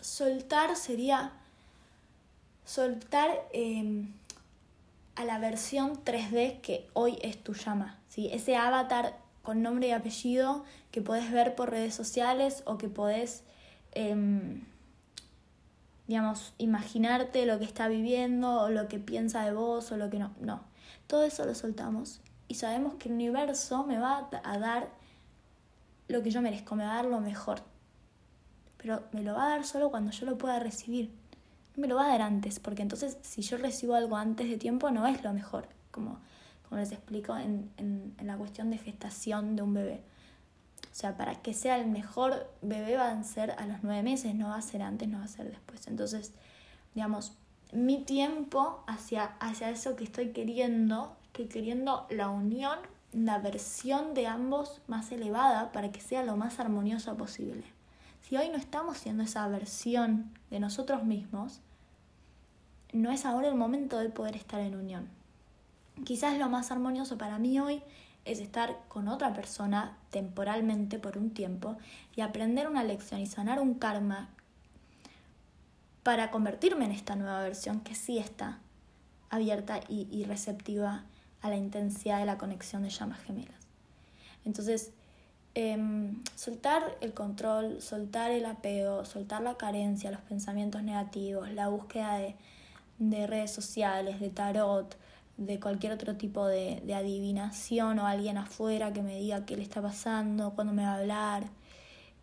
soltar 0.00 0.74
sería 0.74 1.34
soltar 2.66 3.30
em, 3.54 4.12
a 5.14 5.24
la 5.24 5.38
versión 5.38 6.04
3D 6.04 6.60
que 6.60 6.86
hoy 6.92 7.18
es 7.22 7.42
tu 7.42 7.54
llama. 7.54 7.98
¿sí? 8.08 8.28
Ese 8.30 8.56
avatar 8.56 9.16
con 9.42 9.62
nombre 9.62 9.88
y 9.88 9.92
apellido 9.92 10.64
que 10.90 11.00
podés 11.00 11.32
ver 11.32 11.54
por 11.54 11.70
redes 11.70 11.94
sociales 11.94 12.62
o 12.66 12.76
que 12.76 12.88
podés 12.88 13.42
Em, 13.98 14.60
digamos, 16.06 16.52
imaginarte 16.58 17.46
lo 17.46 17.58
que 17.58 17.64
está 17.64 17.88
viviendo 17.88 18.60
o 18.60 18.68
lo 18.68 18.88
que 18.88 18.98
piensa 18.98 19.42
de 19.42 19.54
vos 19.54 19.90
o 19.90 19.96
lo 19.96 20.10
que 20.10 20.18
no. 20.18 20.32
No, 20.38 20.60
todo 21.06 21.24
eso 21.24 21.46
lo 21.46 21.54
soltamos 21.54 22.20
y 22.46 22.56
sabemos 22.56 22.96
que 22.96 23.08
el 23.08 23.14
universo 23.14 23.84
me 23.84 23.98
va 23.98 24.28
a 24.44 24.58
dar 24.58 24.90
lo 26.08 26.22
que 26.22 26.30
yo 26.30 26.42
merezco, 26.42 26.76
me 26.76 26.84
va 26.84 26.92
a 26.92 26.96
dar 26.96 27.06
lo 27.06 27.20
mejor. 27.20 27.62
Pero 28.76 29.02
me 29.12 29.22
lo 29.22 29.32
va 29.32 29.46
a 29.46 29.48
dar 29.48 29.64
solo 29.64 29.90
cuando 29.90 30.10
yo 30.10 30.26
lo 30.26 30.36
pueda 30.36 30.58
recibir. 30.58 31.10
Me 31.76 31.86
lo 31.86 31.96
va 31.96 32.06
a 32.06 32.08
dar 32.08 32.22
antes, 32.22 32.58
porque 32.58 32.82
entonces 32.82 33.18
si 33.22 33.42
yo 33.42 33.58
recibo 33.58 33.94
algo 33.94 34.16
antes 34.16 34.48
de 34.48 34.56
tiempo 34.56 34.90
no 34.90 35.06
es 35.06 35.22
lo 35.22 35.32
mejor, 35.32 35.68
como, 35.90 36.18
como 36.68 36.80
les 36.80 36.92
explico 36.92 37.36
en, 37.36 37.70
en 37.76 38.26
la 38.26 38.36
cuestión 38.36 38.70
de 38.70 38.78
gestación 38.78 39.56
de 39.56 39.62
un 39.62 39.74
bebé. 39.74 40.02
O 40.96 40.98
sea, 40.98 41.14
para 41.14 41.34
que 41.42 41.52
sea 41.52 41.76
el 41.76 41.86
mejor 41.88 42.50
bebé 42.62 42.96
va 42.96 43.10
a 43.10 43.22
ser 43.22 43.50
a 43.50 43.66
los 43.66 43.82
nueve 43.82 44.02
meses, 44.02 44.34
no 44.34 44.48
va 44.48 44.56
a 44.56 44.62
ser 44.62 44.80
antes, 44.80 45.06
no 45.06 45.18
va 45.18 45.24
a 45.24 45.28
ser 45.28 45.50
después. 45.50 45.86
Entonces, 45.88 46.32
digamos, 46.94 47.36
mi 47.72 48.02
tiempo 48.02 48.82
hacia, 48.86 49.36
hacia 49.38 49.68
eso 49.68 49.94
que 49.94 50.04
estoy 50.04 50.30
queriendo, 50.30 51.14
estoy 51.26 51.48
queriendo 51.48 52.06
la 52.08 52.30
unión, 52.30 52.78
la 53.12 53.38
versión 53.38 54.14
de 54.14 54.26
ambos 54.26 54.80
más 54.86 55.12
elevada 55.12 55.70
para 55.72 55.92
que 55.92 56.00
sea 56.00 56.22
lo 56.22 56.36
más 56.38 56.60
armoniosa 56.60 57.14
posible. 57.14 57.64
Si 58.26 58.36
hoy 58.36 58.48
no 58.48 58.56
estamos 58.56 58.98
siendo 58.98 59.22
esa 59.22 59.46
versión 59.46 60.32
de 60.50 60.58
nosotros 60.58 61.04
mismos, 61.04 61.60
no 62.92 63.12
es 63.12 63.24
ahora 63.24 63.46
el 63.46 63.54
momento 63.54 63.98
de 63.98 64.08
poder 64.08 64.34
estar 64.34 64.60
en 64.60 64.74
unión. 64.74 65.08
Quizás 66.04 66.36
lo 66.36 66.48
más 66.48 66.72
armonioso 66.72 67.16
para 67.16 67.38
mí 67.38 67.60
hoy 67.60 67.84
es 68.24 68.40
estar 68.40 68.80
con 68.88 69.06
otra 69.06 69.32
persona 69.32 69.96
temporalmente 70.10 70.98
por 70.98 71.18
un 71.18 71.30
tiempo 71.30 71.76
y 72.16 72.22
aprender 72.22 72.66
una 72.66 72.82
lección 72.82 73.20
y 73.20 73.26
sanar 73.26 73.60
un 73.60 73.74
karma 73.74 74.28
para 76.02 76.32
convertirme 76.32 76.86
en 76.86 76.90
esta 76.90 77.14
nueva 77.14 77.42
versión 77.42 77.80
que 77.80 77.94
sí 77.94 78.18
está 78.18 78.58
abierta 79.30 79.78
y, 79.88 80.24
receptiva 80.24 81.04
a 81.42 81.48
la 81.48 81.56
intensidad 81.56 82.18
de 82.18 82.26
la 82.26 82.38
conexión 82.38 82.82
de 82.82 82.90
llamas 82.90 83.20
gemelas. 83.20 83.68
Entonces, 84.44 84.90
em, 85.56 86.22
soltar 86.36 86.96
el 87.00 87.14
control, 87.14 87.80
soltar 87.82 88.30
el 88.30 88.46
apego, 88.46 89.04
soltar 89.04 89.42
la 89.42 89.56
carencia, 89.56 90.10
los 90.10 90.20
pensamientos 90.20 90.82
negativos, 90.82 91.50
la 91.50 91.68
búsqueda 91.68 92.20
de 92.98 93.26
redes 93.26 93.52
sociales, 93.52 94.20
de 94.20 94.30
tarot, 94.30 94.96
de 95.36 95.60
cualquier 95.60 95.92
otro 95.92 96.16
tipo 96.16 96.46
de, 96.46 96.82
adivinación 96.94 97.98
o 97.98 98.06
alguien 98.06 98.38
afuera 98.38 98.92
que 98.92 99.02
me 99.02 99.18
diga 99.18 99.44
qué 99.44 99.56
le 99.56 99.62
está 99.62 99.82
pasando, 99.82 100.52
cuándo 100.54 100.72
me 100.72 100.82
va 100.82 100.92
a 100.92 100.98
hablar. 100.98 101.44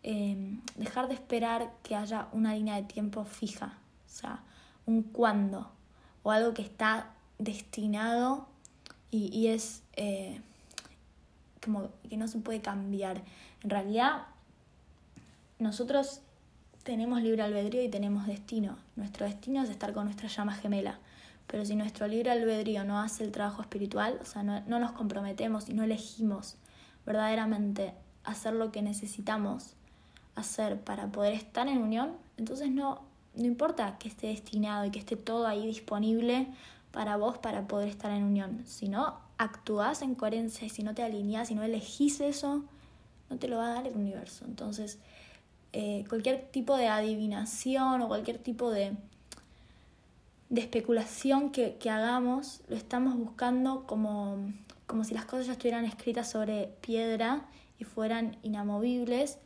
Em, 0.03 0.61
dejar 0.75 1.07
de 1.07 1.13
esperar 1.13 1.71
que 1.83 1.95
haya 1.95 2.27
una 2.33 2.53
línea 2.53 2.75
de 2.75 2.83
tiempo 2.83 3.23
fija, 3.25 3.77
o 4.05 4.09
sea, 4.09 4.43
un 4.85 5.03
cuándo 5.03 5.71
o 6.23 6.31
algo 6.31 6.53
que 6.53 6.61
está 6.61 7.13
destinado 7.39 8.47
y, 9.11 9.47
es 9.47 9.83
eh, 9.95 10.41
como 11.63 11.89
que 12.09 12.17
no 12.17 12.27
se 12.27 12.39
puede 12.39 12.61
cambiar. 12.61 13.21
En 13.63 13.69
realidad, 13.69 14.23
nosotros 15.59 16.21
tenemos 16.83 17.21
libre 17.21 17.41
albedrío 17.41 17.83
y 17.83 17.89
tenemos 17.89 18.27
destino. 18.27 18.77
Nuestro 18.95 19.25
destino 19.25 19.63
es 19.63 19.69
estar 19.69 19.93
con 19.93 20.05
nuestra 20.05 20.27
llama 20.27 20.53
gemela. 20.53 20.99
Pero 21.47 21.65
si 21.65 21.75
nuestro 21.75 22.07
libre 22.07 22.31
albedrío 22.31 22.83
no 22.83 22.99
hace 22.99 23.23
el 23.23 23.31
trabajo 23.31 23.61
espiritual, 23.61 24.17
o 24.21 24.25
sea, 24.25 24.43
no, 24.43 24.61
nos 24.61 24.91
comprometemos 24.91 25.69
y 25.69 25.73
no 25.73 25.83
elegimos 25.83 26.55
verdaderamente 27.05 27.93
hacer 28.23 28.53
lo 28.53 28.71
que 28.71 28.81
necesitamos 28.81 29.73
hacer 30.35 30.79
para 30.79 31.07
poder 31.07 31.33
estar 31.33 31.67
en 31.67 31.77
unión, 31.77 32.13
entonces 32.37 32.71
no, 32.71 33.01
no 33.35 33.45
importa 33.45 33.97
que 33.99 34.07
esté 34.07 34.27
destinado 34.27 34.85
y 34.85 34.91
que 34.91 34.99
esté 34.99 35.15
todo 35.15 35.45
ahí 35.45 35.67
disponible 35.67 36.47
para 36.93 37.17
vos 37.17 37.37
para 37.37 37.67
poder 37.67 37.89
estar 37.89 38.11
en 38.11 38.23
unión. 38.23 38.63
Si 38.65 38.87
no 38.87 39.19
actúas 39.37 40.01
en 40.01 40.15
coherencia 40.15 40.65
y 40.65 40.69
si 40.69 40.83
no 40.83 40.95
te 40.95 41.03
alineas, 41.03 41.49
si 41.49 41.55
no 41.55 41.63
elegís 41.63 42.21
eso, 42.21 42.63
no 43.29 43.37
te 43.37 43.49
lo 43.49 43.57
va 43.57 43.71
a 43.71 43.73
dar 43.73 43.87
el 43.87 43.95
universo. 43.97 44.45
Entonces, 44.45 44.99
eh, 45.73 46.05
cualquier 46.07 46.47
tipo 46.51 46.77
de 46.77 46.87
adivinación 46.87 48.01
o 48.01 48.07
cualquier 48.07 48.37
tipo 48.37 48.71
de 48.71 48.95
de 50.53 50.61
especulación 50.61 51.49
que, 51.49 51.79
hagamos 51.89 52.61
lo 52.67 52.75
estamos 52.75 53.17
buscando 53.17 53.87
como, 53.87 54.53
como 54.85 55.03
si 55.03 55.15
las 55.15 55.25
cosas 55.25 55.47
ya 55.47 55.53
estuvieran 55.53 55.83
escritas 55.83 56.29
sobre 56.29 56.67
piedra 56.81 57.47
y 57.79 57.85
fueran 57.85 58.37
inamovibles 58.43 59.39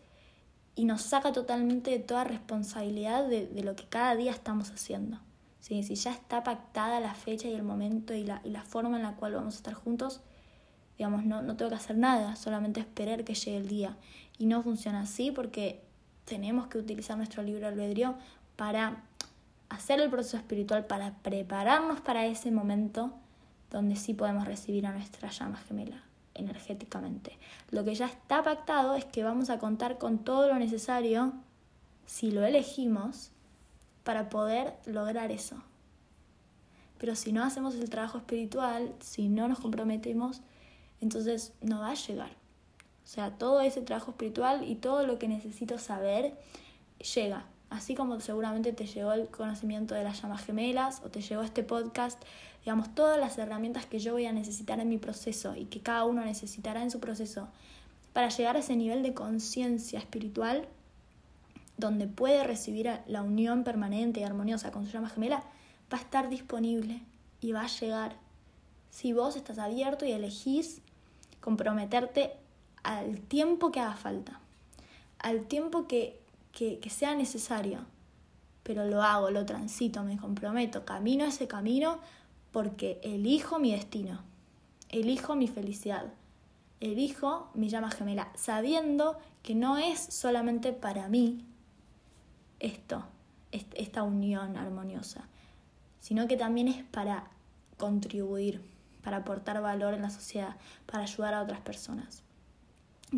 y 0.76 0.84
nos 0.84 1.04
saca 1.04 1.32
totalmente 1.32 1.92
de 1.92 2.00
toda 2.00 2.26
responsabilidad 2.26 3.26
de, 3.26 3.50
lo 3.64 3.74
que 3.78 3.86
cada 3.86 4.18
día 4.18 4.32
estamos 4.32 4.70
haciendo. 4.70 5.18
Si 5.68 5.96
ya 5.96 6.12
está 6.12 6.44
pactada 6.44 7.02
la 7.02 7.14
fecha 7.14 7.50
y 7.50 7.54
el 7.54 7.64
momento 7.64 8.14
y 8.14 8.24
la, 8.24 8.42
y 8.46 8.52
la 8.52 8.64
forma 8.64 8.96
en 8.96 9.04
la 9.04 9.16
cual 9.16 9.34
vamos 9.34 9.56
a 9.56 9.58
estar 9.58 9.74
juntos, 9.74 10.22
digamos, 10.98 11.26
no, 11.26 11.42
no 11.42 11.58
tengo 11.58 11.70
que 11.70 11.76
hacer 11.76 11.98
nada, 11.98 12.38
solamente 12.38 12.80
esperar 12.80 13.26
que 13.26 13.34
llegue 13.34 13.58
el 13.58 13.68
día. 13.68 13.98
Y 14.38 14.46
no 14.46 14.64
funciona 14.64 15.02
así 15.02 15.32
porque 15.32 15.82
tenemos 16.24 16.68
que 16.68 16.78
utilizar 16.78 17.18
nuestro 17.18 17.44
libre 17.44 17.66
albedrío 17.66 18.16
para 18.56 19.04
hacer 19.68 20.00
el 20.00 20.10
proceso 20.10 20.38
espiritual 20.38 20.86
para 20.86 21.16
prepararnos 21.16 22.00
para 22.00 22.26
ese 22.26 22.50
momento 22.50 23.14
donde 23.70 23.98
sí 23.98 24.14
podemos 24.14 24.46
recibir 24.46 24.88
a 24.88 24.94
nuestra 24.94 25.30
llama 25.30 25.58
gemela 25.58 26.02
energéticamente. 26.34 27.38
Lo 27.72 27.84
que 27.84 27.94
ya 27.94 28.06
está 28.06 28.44
pactado 28.44 28.96
es 28.96 29.04
que 29.04 29.24
vamos 29.24 29.50
a 29.50 29.60
contar 29.60 29.98
con 29.98 30.20
todo 30.20 30.48
lo 30.48 30.56
necesario, 30.56 31.34
si 32.06 32.32
lo 32.32 32.46
elegimos, 32.46 33.32
para 34.08 34.30
poder 34.30 34.74
lograr 34.86 35.34
eso. 35.34 35.58
Pero 36.98 37.14
si 37.18 37.34
no 37.34 37.44
hacemos 37.44 37.76
el 37.76 37.90
trabajo 37.90 38.20
espiritual, 38.20 38.96
si 39.02 39.28
no 39.28 39.50
nos 39.50 39.60
comprometemos, 39.60 40.40
entonces 41.02 41.52
no 41.60 41.82
va 41.82 41.92
a 41.92 41.96
llegar. 41.96 42.30
O 42.30 43.08
sea, 43.08 43.32
todo 43.32 43.60
ese 43.60 43.82
trabajo 43.82 44.12
espiritual 44.12 44.64
y 44.64 44.76
todo 44.76 45.06
lo 45.06 45.20
que 45.20 45.28
necesito 45.28 45.78
saber 45.78 46.38
llega. 47.16 47.48
Así 47.70 47.96
como 47.96 48.18
seguramente 48.22 48.72
te 48.72 48.86
llegó 48.86 49.12
el 49.12 49.28
conocimiento 49.28 49.94
de 49.94 50.06
las 50.06 50.22
llamas 50.22 50.46
gemelas 50.46 51.02
o 51.04 51.10
te 51.10 51.22
llegó 51.22 51.42
este 51.42 51.64
podcast, 51.64 52.18
digamos, 52.64 52.96
todas 52.96 53.20
las 53.20 53.38
herramientas 53.38 53.88
que 53.88 54.00
yo 54.00 54.14
voy 54.14 54.26
a 54.26 54.32
necesitar 54.32 54.80
en 54.80 54.88
mi 54.88 55.00
proceso 55.00 55.54
y 55.54 55.66
que 55.66 55.82
cada 55.82 56.06
uno 56.06 56.24
necesitará 56.24 56.82
en 56.82 56.92
su 56.92 57.02
proceso 57.02 57.50
para 58.14 58.30
llegar 58.30 58.56
a 58.56 58.60
ese 58.60 58.78
nivel 58.78 59.04
de 59.04 59.14
conciencia 59.14 60.00
espiritual 60.00 60.66
donde 61.78 62.08
puede 62.08 62.44
recibir 62.44 62.92
la 63.08 63.22
unión 63.22 63.64
permanente 63.64 64.20
y 64.20 64.24
armoniosa 64.24 64.72
con 64.72 64.86
su 64.86 64.92
llama 64.92 65.10
gemela, 65.10 65.44
va 65.94 65.98
a 65.98 66.02
estar 66.02 66.30
disponible 66.30 67.02
y 67.40 67.52
va 67.52 67.62
a 67.62 67.68
llegar. 67.68 68.16
Si 68.90 69.14
vos 69.14 69.36
estás 69.36 69.60
abierto 69.60 70.06
y 70.06 70.12
elegís 70.12 70.82
comprometerte 71.40 72.34
al 72.84 73.20
tiempo 73.20 73.72
que 73.72 73.80
haga 73.80 73.96
falta, 73.96 74.40
al 75.20 75.46
tiempo 75.46 75.88
que, 75.88 76.20
que, 76.52 76.90
sea 76.90 77.16
necesario, 77.16 77.80
pero 78.64 78.86
lo 78.86 79.04
hago, 79.04 79.30
lo 79.30 79.46
transito, 79.46 80.04
me 80.04 80.18
comprometo, 80.18 80.84
camino 80.84 81.26
ese 81.26 81.48
camino 81.48 82.00
porque 82.52 83.00
elijo 83.04 83.60
mi 83.60 83.72
destino, 83.72 84.22
elijo 84.90 85.36
mi 85.36 85.48
felicidad, 85.48 86.06
elijo 86.80 87.50
mi 87.54 87.70
llama 87.70 87.92
gemela, 87.92 88.32
sabiendo 88.36 89.20
que 89.44 89.54
no 89.54 89.78
es 89.78 90.00
solamente 90.00 90.74
para 90.74 91.08
mí 91.08 91.46
esto, 92.60 93.04
esta 93.52 94.04
unión 94.04 94.58
armoniosa, 94.58 95.26
sino 96.00 96.28
que 96.28 96.38
también 96.38 96.68
es 96.68 96.84
para 96.84 97.26
contribuir, 97.78 98.62
para 99.04 99.18
aportar 99.18 99.62
valor 99.62 99.94
en 99.94 100.02
la 100.02 100.10
sociedad, 100.10 100.56
para 100.86 101.04
ayudar 101.04 101.34
a 101.34 101.42
otras 101.42 101.62
personas. 101.62 102.24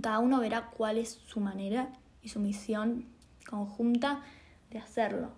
Cada 0.02 0.20
uno 0.20 0.40
verá 0.40 0.70
cuál 0.70 0.98
es 0.98 1.20
su 1.28 1.40
manera 1.40 1.90
y 2.22 2.30
su 2.30 2.40
misión 2.40 3.06
conjunta 3.50 4.22
de 4.70 4.80
hacerlo, 4.80 5.32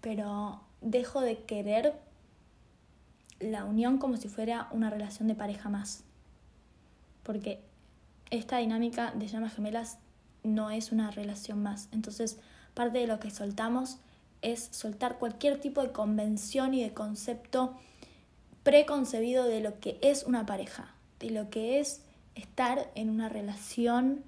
pero 0.00 0.60
dejo 0.80 1.20
de 1.20 1.44
querer 1.44 1.94
la 3.38 3.64
unión 3.64 3.98
como 3.98 4.16
si 4.18 4.28
fuera 4.28 4.68
una 4.70 4.90
relación 4.90 5.28
de 5.28 5.34
pareja 5.34 5.70
más, 5.70 6.04
porque 7.22 7.62
esta 8.30 8.58
dinámica 8.58 9.12
de 9.12 9.28
llamas 9.28 9.54
gemelas 9.54 9.98
no 10.42 10.70
es 10.70 10.92
una 10.92 11.10
relación 11.10 11.62
más, 11.62 11.88
entonces 11.92 12.38
parte 12.74 12.98
de 12.98 13.06
lo 13.06 13.20
que 13.20 13.30
soltamos 13.30 13.98
es 14.42 14.68
soltar 14.70 15.18
cualquier 15.18 15.60
tipo 15.60 15.82
de 15.82 15.92
convención 15.92 16.74
y 16.74 16.82
de 16.82 16.94
concepto 16.94 17.74
preconcebido 18.62 19.44
de 19.44 19.60
lo 19.60 19.80
que 19.80 19.98
es 20.02 20.24
una 20.24 20.46
pareja, 20.46 20.94
de 21.18 21.30
lo 21.30 21.50
que 21.50 21.80
es 21.80 22.02
estar 22.34 22.90
en 22.94 23.10
una 23.10 23.28
relación 23.28 24.22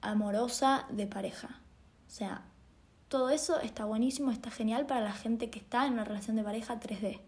amorosa 0.00 0.86
de 0.90 1.06
pareja. 1.06 1.60
O 2.08 2.10
sea, 2.10 2.42
todo 3.08 3.30
eso 3.30 3.60
está 3.60 3.84
buenísimo, 3.84 4.30
está 4.30 4.50
genial 4.50 4.86
para 4.86 5.02
la 5.02 5.12
gente 5.12 5.50
que 5.50 5.58
está 5.58 5.86
en 5.86 5.94
una 5.94 6.04
relación 6.04 6.36
de 6.36 6.44
pareja 6.44 6.80
3D. 6.80 7.20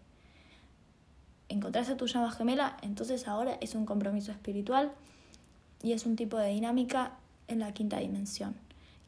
Encontrarse 1.49 1.93
a 1.93 1.97
tu 1.97 2.07
llama 2.07 2.31
gemela, 2.31 2.77
entonces 2.81 3.27
ahora 3.27 3.57
es 3.61 3.75
un 3.75 3.85
compromiso 3.85 4.31
espiritual 4.31 4.91
y 5.81 5.91
es 5.91 6.05
un 6.05 6.15
tipo 6.15 6.37
de 6.37 6.49
dinámica 6.49 7.17
en 7.47 7.59
la 7.59 7.73
quinta 7.73 7.99
dimensión 7.99 8.55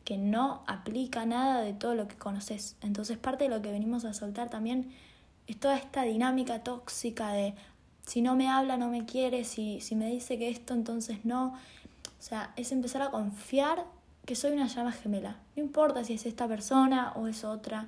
que 0.05 0.17
no 0.17 0.63
aplica 0.67 1.25
nada 1.25 1.61
de 1.61 1.73
todo 1.73 1.95
lo 1.95 2.07
que 2.07 2.15
conoces. 2.15 2.77
Entonces 2.81 3.17
parte 3.17 3.45
de 3.45 3.49
lo 3.49 3.61
que 3.61 3.71
venimos 3.71 4.05
a 4.05 4.13
soltar 4.13 4.49
también 4.49 4.93
es 5.47 5.59
toda 5.59 5.75
esta 5.75 6.03
dinámica 6.03 6.63
tóxica 6.63 7.33
de 7.33 7.55
si 8.05 8.21
no 8.21 8.35
me 8.35 8.47
habla, 8.47 8.77
no 8.77 8.89
me 8.89 9.05
quiere, 9.05 9.43
si, 9.43 9.81
si 9.81 9.95
me 9.95 10.07
dice 10.07 10.37
que 10.37 10.49
esto, 10.49 10.75
entonces 10.75 11.25
no. 11.25 11.47
O 11.47 12.21
sea, 12.21 12.53
es 12.55 12.71
empezar 12.71 13.01
a 13.01 13.09
confiar 13.09 13.85
que 14.25 14.35
soy 14.35 14.51
una 14.51 14.67
llama 14.67 14.91
gemela. 14.91 15.37
No 15.55 15.63
importa 15.63 16.03
si 16.03 16.13
es 16.13 16.25
esta 16.27 16.47
persona 16.47 17.13
o 17.15 17.27
es 17.27 17.43
otra. 17.43 17.87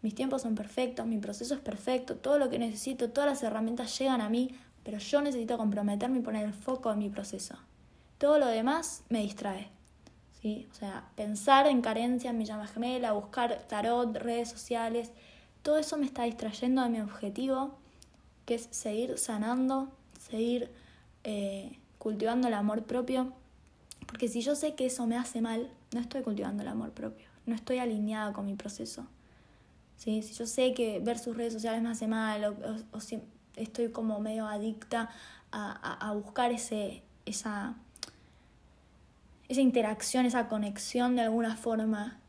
Mis 0.00 0.14
tiempos 0.14 0.42
son 0.42 0.54
perfectos, 0.54 1.06
mi 1.06 1.18
proceso 1.18 1.54
es 1.54 1.60
perfecto, 1.60 2.16
todo 2.16 2.38
lo 2.38 2.48
que 2.48 2.58
necesito, 2.58 3.10
todas 3.10 3.28
las 3.28 3.42
herramientas 3.42 3.98
llegan 3.98 4.22
a 4.22 4.30
mí, 4.30 4.54
pero 4.82 4.96
yo 4.96 5.20
necesito 5.20 5.58
comprometerme 5.58 6.20
y 6.20 6.22
poner 6.22 6.46
el 6.46 6.54
foco 6.54 6.90
en 6.90 7.00
mi 7.00 7.10
proceso. 7.10 7.56
Todo 8.16 8.38
lo 8.38 8.46
demás 8.46 9.02
me 9.10 9.20
distrae. 9.20 9.68
O 10.42 10.74
sea, 10.74 11.04
pensar 11.16 11.66
en 11.66 11.82
carencia 11.82 12.30
en 12.30 12.38
mi 12.38 12.46
llama 12.46 12.66
gemela, 12.66 13.12
buscar 13.12 13.66
tarot, 13.68 14.16
redes 14.16 14.48
sociales, 14.48 15.12
todo 15.62 15.76
eso 15.76 15.98
me 15.98 16.06
está 16.06 16.22
distrayendo 16.22 16.82
de 16.82 16.88
mi 16.88 17.00
objetivo, 17.00 17.76
que 18.46 18.54
es 18.54 18.68
seguir 18.70 19.18
sanando, 19.18 19.90
seguir 20.18 20.70
eh, 21.24 21.78
cultivando 21.98 22.48
el 22.48 22.54
amor 22.54 22.84
propio, 22.84 23.34
porque 24.06 24.28
si 24.28 24.40
yo 24.40 24.54
sé 24.54 24.74
que 24.74 24.86
eso 24.86 25.06
me 25.06 25.18
hace 25.18 25.42
mal, 25.42 25.70
no 25.92 26.00
estoy 26.00 26.22
cultivando 26.22 26.62
el 26.62 26.68
amor 26.68 26.92
propio, 26.92 27.28
no 27.44 27.54
estoy 27.54 27.78
alineada 27.78 28.32
con 28.32 28.46
mi 28.46 28.54
proceso. 28.54 29.06
¿sí? 29.96 30.22
Si 30.22 30.32
yo 30.32 30.46
sé 30.46 30.72
que 30.72 31.00
ver 31.00 31.18
sus 31.18 31.36
redes 31.36 31.52
sociales 31.52 31.82
me 31.82 31.90
hace 31.90 32.08
mal 32.08 32.56
o, 32.92 33.00
si 33.00 33.20
estoy 33.56 33.90
como 33.90 34.20
medio 34.20 34.46
adicta 34.46 35.10
a, 35.52 36.08
a 36.08 36.12
buscar 36.14 36.50
ese, 36.50 37.02
esa 37.26 37.76
esa 39.50 39.62
interacción, 39.62 40.26
esa 40.26 40.46
conexión 40.46 41.16
de 41.16 41.22
alguna 41.22 41.56
forma, 41.56 42.20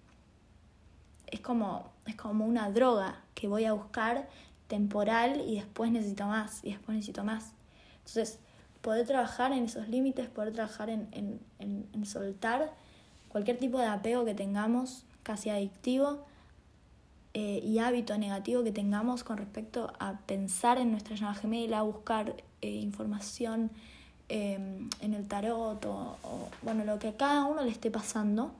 es 1.27 1.39
como, 1.39 1.91
es 2.07 2.15
como 2.15 2.47
una 2.47 2.71
droga 2.71 3.21
que 3.35 3.47
voy 3.47 3.65
a 3.65 3.73
buscar 3.73 4.27
temporal 4.67 5.43
y 5.47 5.57
después 5.57 5.91
necesito 5.91 6.25
más, 6.25 6.63
y 6.63 6.71
después 6.71 6.95
necesito 6.95 7.23
más. 7.23 7.53
Entonces, 7.99 8.39
poder 8.81 9.05
trabajar 9.05 9.51
en 9.51 9.65
esos 9.65 9.87
límites, 9.87 10.29
poder 10.29 10.51
trabajar 10.51 10.89
en, 10.89 11.39
en, 11.59 12.05
soltar 12.07 12.73
cualquier 13.29 13.59
tipo 13.59 13.77
de 13.77 13.85
apego 13.85 14.25
que 14.25 14.33
tengamos, 14.33 15.05
casi 15.21 15.51
adictivo, 15.51 16.25
eh, 17.35 17.61
y 17.63 17.77
hábito 17.77 18.17
negativo 18.17 18.63
que 18.63 18.71
tengamos 18.71 19.23
con 19.23 19.37
respecto 19.37 19.93
a 19.99 20.17
pensar 20.21 20.79
en 20.79 20.89
nuestra 20.89 21.15
llama 21.15 21.35
gemela, 21.35 21.83
buscar 21.83 22.35
eh, 22.61 22.67
información, 22.67 23.69
Em, 24.33 24.89
en 25.01 25.13
el 25.13 25.27
tarot 25.27 25.83
o, 25.83 26.17
bueno, 26.61 26.85
lo 26.85 26.99
que 26.99 27.09
a 27.09 27.17
cada 27.17 27.43
uno 27.43 27.65
le 27.65 27.69
esté 27.69 27.91
pasando 27.91 28.53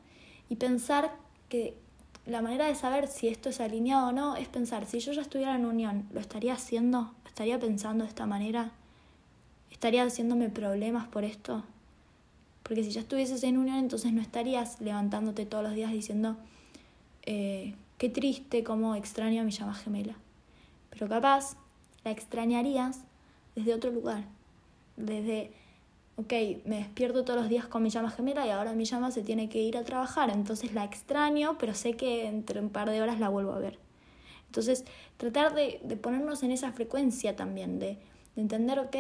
y 0.50 0.58
pensar 0.58 1.16
que 1.48 1.78
la 2.26 2.42
manera 2.42 2.66
de 2.66 2.76
saber 2.76 3.08
si 3.08 3.30
esto 3.30 3.48
es 3.48 3.62
alineado 3.62 4.10
o 4.10 4.12
no 4.12 4.36
es 4.36 4.50
pensar, 4.50 4.86
si 4.86 5.00
yo 5.00 5.14
ya 5.14 5.22
estuviera 5.22 5.56
en 5.56 5.66
unión, 5.66 6.10
¿lo 6.12 6.20
estaría 6.20 6.56
haciendo? 6.56 7.14
¿Estaría 7.26 7.58
pensando 7.58 8.04
de 8.04 8.10
esta 8.10 8.26
manera? 8.26 8.72
¿Estaría 9.72 10.04
haciéndome 10.04 10.50
problemas 10.50 11.08
por 11.08 11.24
esto? 11.24 11.64
Porque 12.64 12.84
si 12.84 12.92
ya 12.92 13.00
estuvieses 13.00 13.42
en 13.44 13.58
unión, 13.58 13.78
entonces 13.78 14.12
no 14.12 14.22
estarías 14.22 14.82
levantándote 14.82 15.46
todos 15.46 15.64
los 15.64 15.74
días 15.74 15.94
diciendo, 15.94 16.36
eh, 17.26 17.76
qué 17.98 18.10
triste, 18.10 18.66
cómo 18.66 18.96
extraño 18.96 19.42
a 19.42 19.46
mi 19.46 19.52
llama 19.52 19.74
gemela. 19.74 20.16
Pero 20.90 21.08
capaz 21.08 21.56
la 22.04 22.12
extrañarías 22.12 23.00
desde 23.56 23.74
otro 23.74 23.90
lugar, 23.90 24.26
desde 25.02 25.52
ok, 26.22 26.34
me 26.66 26.78
despierto 26.78 27.24
todos 27.24 27.40
los 27.40 27.50
días 27.50 27.68
con 27.68 27.84
mi 27.84 27.90
llama 27.90 28.12
gemela 28.12 28.46
y 28.46 28.50
ahora 28.50 28.74
mi 28.74 28.86
llama 28.86 29.12
se 29.12 29.22
tiene 29.22 29.50
que 29.50 29.60
ir 29.60 29.78
a 29.78 29.84
trabajar, 29.84 30.30
entonces 30.30 30.74
la 30.74 30.84
extraño, 30.84 31.58
pero 31.58 31.74
sé 31.74 31.94
que 31.94 32.28
entre 32.28 32.60
un 32.60 32.70
par 32.70 32.90
de 32.90 33.02
horas 33.02 33.20
la 33.20 33.30
vuelvo 33.30 33.54
a 33.54 33.60
ver. 33.60 33.80
Entonces, 34.48 34.86
tratar 35.18 35.54
de, 35.56 35.80
ponernos 36.02 36.44
en 36.44 36.52
esa 36.52 36.72
frecuencia 36.74 37.36
también, 37.36 37.80
de, 37.80 37.98
entender, 38.36 38.80
ok, 38.80 38.96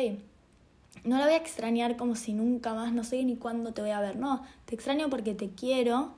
no 1.03 1.17
la 1.17 1.25
voy 1.25 1.33
a 1.33 1.37
extrañar 1.37 1.95
como 1.97 2.15
si 2.15 2.33
nunca 2.33 2.73
más, 2.73 2.93
no 2.93 3.03
sé 3.03 3.23
ni 3.23 3.35
cuándo 3.35 3.73
te 3.73 3.81
voy 3.81 3.91
a 3.91 4.01
ver, 4.01 4.17
no, 4.17 4.43
te 4.65 4.75
extraño 4.75 5.09
porque 5.09 5.35
te 5.35 5.49
quiero, 5.49 6.13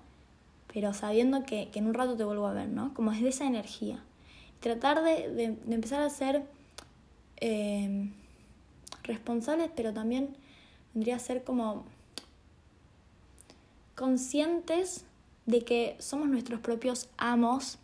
pero 0.72 0.93
sabiendo 0.93 1.43
que, 1.43 1.69
en 1.74 1.88
un 1.88 1.93
rato 1.93 2.15
te 2.15 2.24
vuelvo 2.24 2.48
a 2.48 2.54
ver, 2.54 2.69
¿no? 2.69 2.93
Como 2.93 3.12
es 3.12 3.22
de 3.22 3.30
esa 3.30 3.46
energía. 3.46 4.04
Tratar 4.60 5.04
de, 5.04 5.58
empezar 5.67 6.02
a 6.02 6.10
ser 6.10 6.43
eh, 7.38 8.10
responsables, 9.04 9.70
pero 9.76 9.94
también 9.94 10.36
vendría 10.94 11.16
a 11.16 11.20
ser 11.20 11.44
como 11.44 11.86
conscientes 13.96 15.06
de 15.46 15.63
que 15.63 15.96
somos 16.00 16.30
nuestros 16.30 16.60
propios 16.60 17.10
amos 17.18 17.78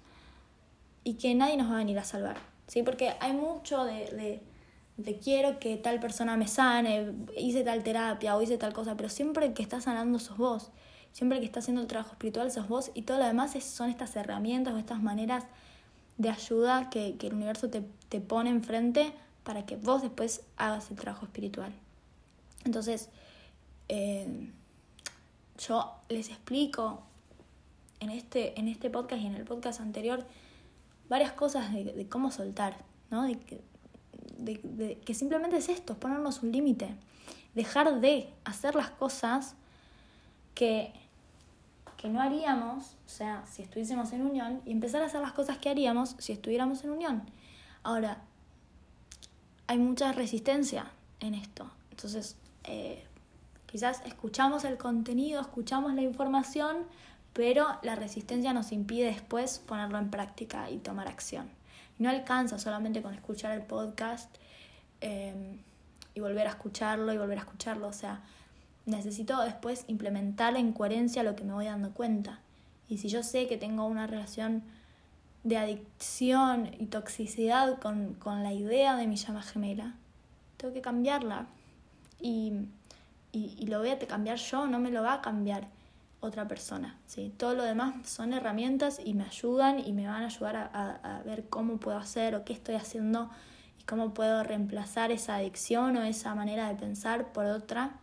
y 1.03 1.15
que 1.15 1.35
nadie 1.35 1.57
nos 1.57 1.69
va 1.69 1.75
a 1.75 1.77
venir 1.77 1.99
a 1.99 2.03
salvar. 2.03 2.37
¿sí? 2.67 2.83
Porque 2.83 3.13
hay 3.19 3.33
mucho 3.33 3.83
de, 3.83 4.41
de, 4.97 5.19
quiero 5.19 5.59
que 5.59 5.77
tal 5.77 5.99
persona 5.99 6.37
me 6.37 6.47
sane, 6.47 7.13
hice 7.37 7.63
tal 7.63 7.83
terapia 7.83 8.35
o 8.35 8.41
hice 8.41 8.57
tal 8.57 8.73
cosa, 8.73 8.95
pero 8.95 9.09
siempre 9.09 9.53
que 9.53 9.61
está 9.61 9.81
sanando 9.81 10.19
sos 10.19 10.37
vos. 10.37 10.71
Siempre 11.11 11.39
que 11.39 11.45
está 11.45 11.59
haciendo 11.59 11.81
el 11.81 11.87
trabajo 11.87 12.11
espiritual 12.11 12.51
sos 12.51 12.67
vos 12.67 12.91
y 12.93 13.01
todo 13.01 13.17
lo 13.17 13.25
demás 13.25 13.51
son 13.63 13.89
estas 13.89 14.15
herramientas 14.15 14.73
o 14.73 14.77
estas 14.77 15.01
maneras 15.01 15.45
de 16.17 16.29
ayuda 16.29 16.89
que, 16.91 17.15
que 17.17 17.27
el 17.27 17.33
universo 17.33 17.69
te, 17.69 17.81
te 18.09 18.21
pone 18.21 18.51
enfrente 18.51 19.11
para 19.49 19.65
que 19.65 19.77
vos 19.77 20.03
después 20.03 20.43
hagas 20.57 20.91
el 20.91 20.97
trabajo 20.97 21.25
espiritual. 21.25 21.73
Entonces, 22.65 23.09
eh, 23.87 24.47
yo 25.57 25.95
les 26.07 26.29
explico 26.29 27.01
en 27.99 28.11
este, 28.11 28.59
en 28.59 28.67
este 28.67 28.91
podcast 28.91 29.23
y 29.23 29.25
en 29.25 29.33
el 29.33 29.45
podcast 29.45 29.79
anterior 29.79 30.23
varias 31.09 31.31
cosas 31.31 31.73
de, 31.73 32.05
cómo 32.07 32.29
soltar, 32.29 32.77
¿no? 33.09 33.23
De 33.23 33.39
que, 35.03 35.13
simplemente 35.15 35.57
es 35.57 35.69
esto, 35.69 35.95
ponernos 35.95 36.43
un 36.43 36.51
límite, 36.51 36.93
dejar 37.55 38.01
de 38.01 38.31
hacer 38.45 38.75
las 38.75 38.91
cosas 38.91 39.55
que, 40.53 40.93
que 41.97 42.07
no 42.07 42.21
haríamos, 42.21 42.97
o 43.07 43.09
sea, 43.09 43.43
si 43.47 43.63
estuviésemos 43.63 44.13
en 44.13 44.27
unión, 44.27 44.61
y 44.63 44.71
empezar 44.73 45.01
a 45.01 45.07
hacer 45.07 45.21
las 45.21 45.33
cosas 45.33 45.57
que 45.57 45.71
haríamos 45.71 46.15
si 46.19 46.33
estuviéramos 46.33 46.83
en 46.83 46.91
unión. 46.91 47.23
Ahora, 47.81 48.28
hay 49.69 49.77
mucha 49.77 50.11
resistencia 50.13 50.87
en 51.19 51.35
esto. 51.35 51.69
Entonces, 51.91 52.37
eh, 52.63 53.03
quizás 53.67 54.01
escuchamos 54.03 54.63
el 54.63 54.79
contenido, 54.79 55.39
escuchamos 55.39 55.93
la 55.93 56.01
información, 56.01 56.77
pero 57.33 57.67
la 57.83 57.93
resistencia 57.93 58.51
nos 58.51 58.71
impide 58.71 59.05
después 59.05 59.59
ponerlo 59.59 59.99
en 59.99 60.09
práctica 60.09 60.71
y 60.71 60.79
tomar 60.79 61.07
acción. 61.07 61.51
No 61.99 62.09
alcanza 62.09 62.57
solamente 62.57 63.03
con 63.03 63.13
escuchar 63.13 63.51
el 63.51 63.61
podcast 63.61 64.35
eh, 65.01 65.35
y 66.15 66.19
volver 66.19 66.47
a 66.47 66.49
escucharlo 66.49 67.13
y 67.13 67.19
volver 67.19 67.37
a 67.37 67.41
escucharlo. 67.41 67.89
O 67.89 67.93
sea, 67.93 68.23
necesito 68.87 69.39
después 69.43 69.85
implementar 69.85 70.57
en 70.57 70.73
coherencia 70.73 71.21
lo 71.21 71.35
que 71.35 71.43
me 71.43 71.53
voy 71.53 71.65
dando 71.65 71.91
cuenta. 71.91 72.39
Y 72.87 72.97
si 72.97 73.07
yo 73.07 73.21
sé 73.21 73.45
que 73.47 73.57
tengo 73.57 73.85
una 73.85 74.07
relación 74.07 74.63
de 75.43 75.57
adicción 75.57 76.71
y 76.79 76.87
toxicidad 76.87 77.79
con, 77.79 78.13
con 78.15 78.43
la 78.43 78.53
idea 78.53 78.95
de 78.95 79.07
mi 79.07 79.15
llama 79.15 79.41
gemela, 79.41 79.95
tengo 80.57 80.73
que 80.73 80.81
cambiarla. 80.81 81.47
Y, 82.19 82.53
y, 83.31 83.55
y, 83.57 83.67
lo 83.67 83.79
voy 83.79 83.89
a 83.89 83.99
cambiar 83.99 84.37
yo, 84.37 84.67
no 84.67 84.79
me 84.79 84.91
lo 84.91 85.01
va 85.01 85.13
a 85.13 85.21
cambiar 85.21 85.67
otra 86.19 86.47
persona. 86.47 86.97
¿sí? 87.05 87.33
Todo 87.37 87.53
lo 87.53 87.63
demás 87.63 88.09
son 88.09 88.33
herramientas 88.33 88.99
y 89.03 89.13
me 89.13 89.23
ayudan 89.23 89.79
y 89.79 89.93
me 89.93 90.07
van 90.07 90.23
a 90.23 90.25
ayudar 90.25 90.55
a, 90.57 91.17
a, 91.17 91.23
ver 91.23 91.47
cómo 91.47 91.77
puedo 91.77 91.97
hacer 91.97 92.35
o 92.35 92.43
qué 92.43 92.53
estoy 92.53 92.75
haciendo 92.75 93.29
y 93.79 93.83
cómo 93.83 94.13
puedo 94.13 94.43
reemplazar 94.43 95.11
esa 95.11 95.35
adicción 95.35 95.95
o 95.95 96.03
esa 96.03 96.35
manera 96.35 96.67
de 96.67 96.75
pensar 96.75 97.31
por 97.31 97.45
otra. 97.45 97.99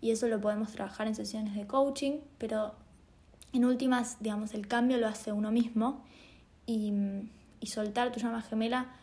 Y 0.00 0.10
eso 0.10 0.28
lo 0.28 0.40
podemos 0.40 0.72
trabajar 0.72 1.06
en 1.06 1.14
sesiones 1.14 1.54
de 1.54 1.66
coaching, 1.66 2.20
pero 2.38 2.74
en 3.52 3.64
últimas, 3.64 4.16
digamos, 4.20 4.54
el 4.54 4.66
cambio 4.66 4.96
lo 4.96 5.06
hace 5.06 5.32
uno 5.32 5.52
mismo 5.52 6.02
y, 6.66 6.92
y 7.60 7.66
soltar 7.66 8.12
tu 8.12 8.20
llama 8.20 8.42
gemela 8.42 8.94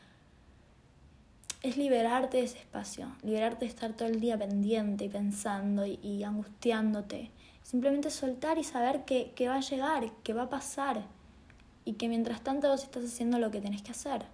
es 1.62 1.78
liberarte 1.78 2.38
de 2.38 2.44
ese 2.44 2.60
espacio, 2.60 3.12
liberarte 3.22 3.66
de 3.66 3.72
estar 3.72 3.94
todo 3.94 4.08
el 4.08 4.20
día 4.20 4.38
pendiente 4.38 5.06
y 5.06 5.10
pensando 5.10 5.86
y, 5.86 6.00
y 6.02 6.24
angustiándote 6.24 7.32
Simplemente 7.70 8.10
soltar 8.10 8.58
y 8.58 8.64
saber 8.64 9.06
que, 9.06 9.32
que 9.36 9.48
va 9.48 9.58
a 9.58 9.60
llegar, 9.60 10.12
que 10.24 10.34
va 10.34 10.44
a 10.44 10.50
pasar 10.50 11.04
y 11.86 11.94
que 11.94 12.10
mientras 12.10 12.42
tanto 12.42 12.68
vos 12.68 12.82
estás 12.82 13.04
haciendo 13.04 13.38
lo 13.38 13.52
que 13.52 13.62
tenés 13.62 13.84
que 13.84 13.92
hacer. 13.92 14.26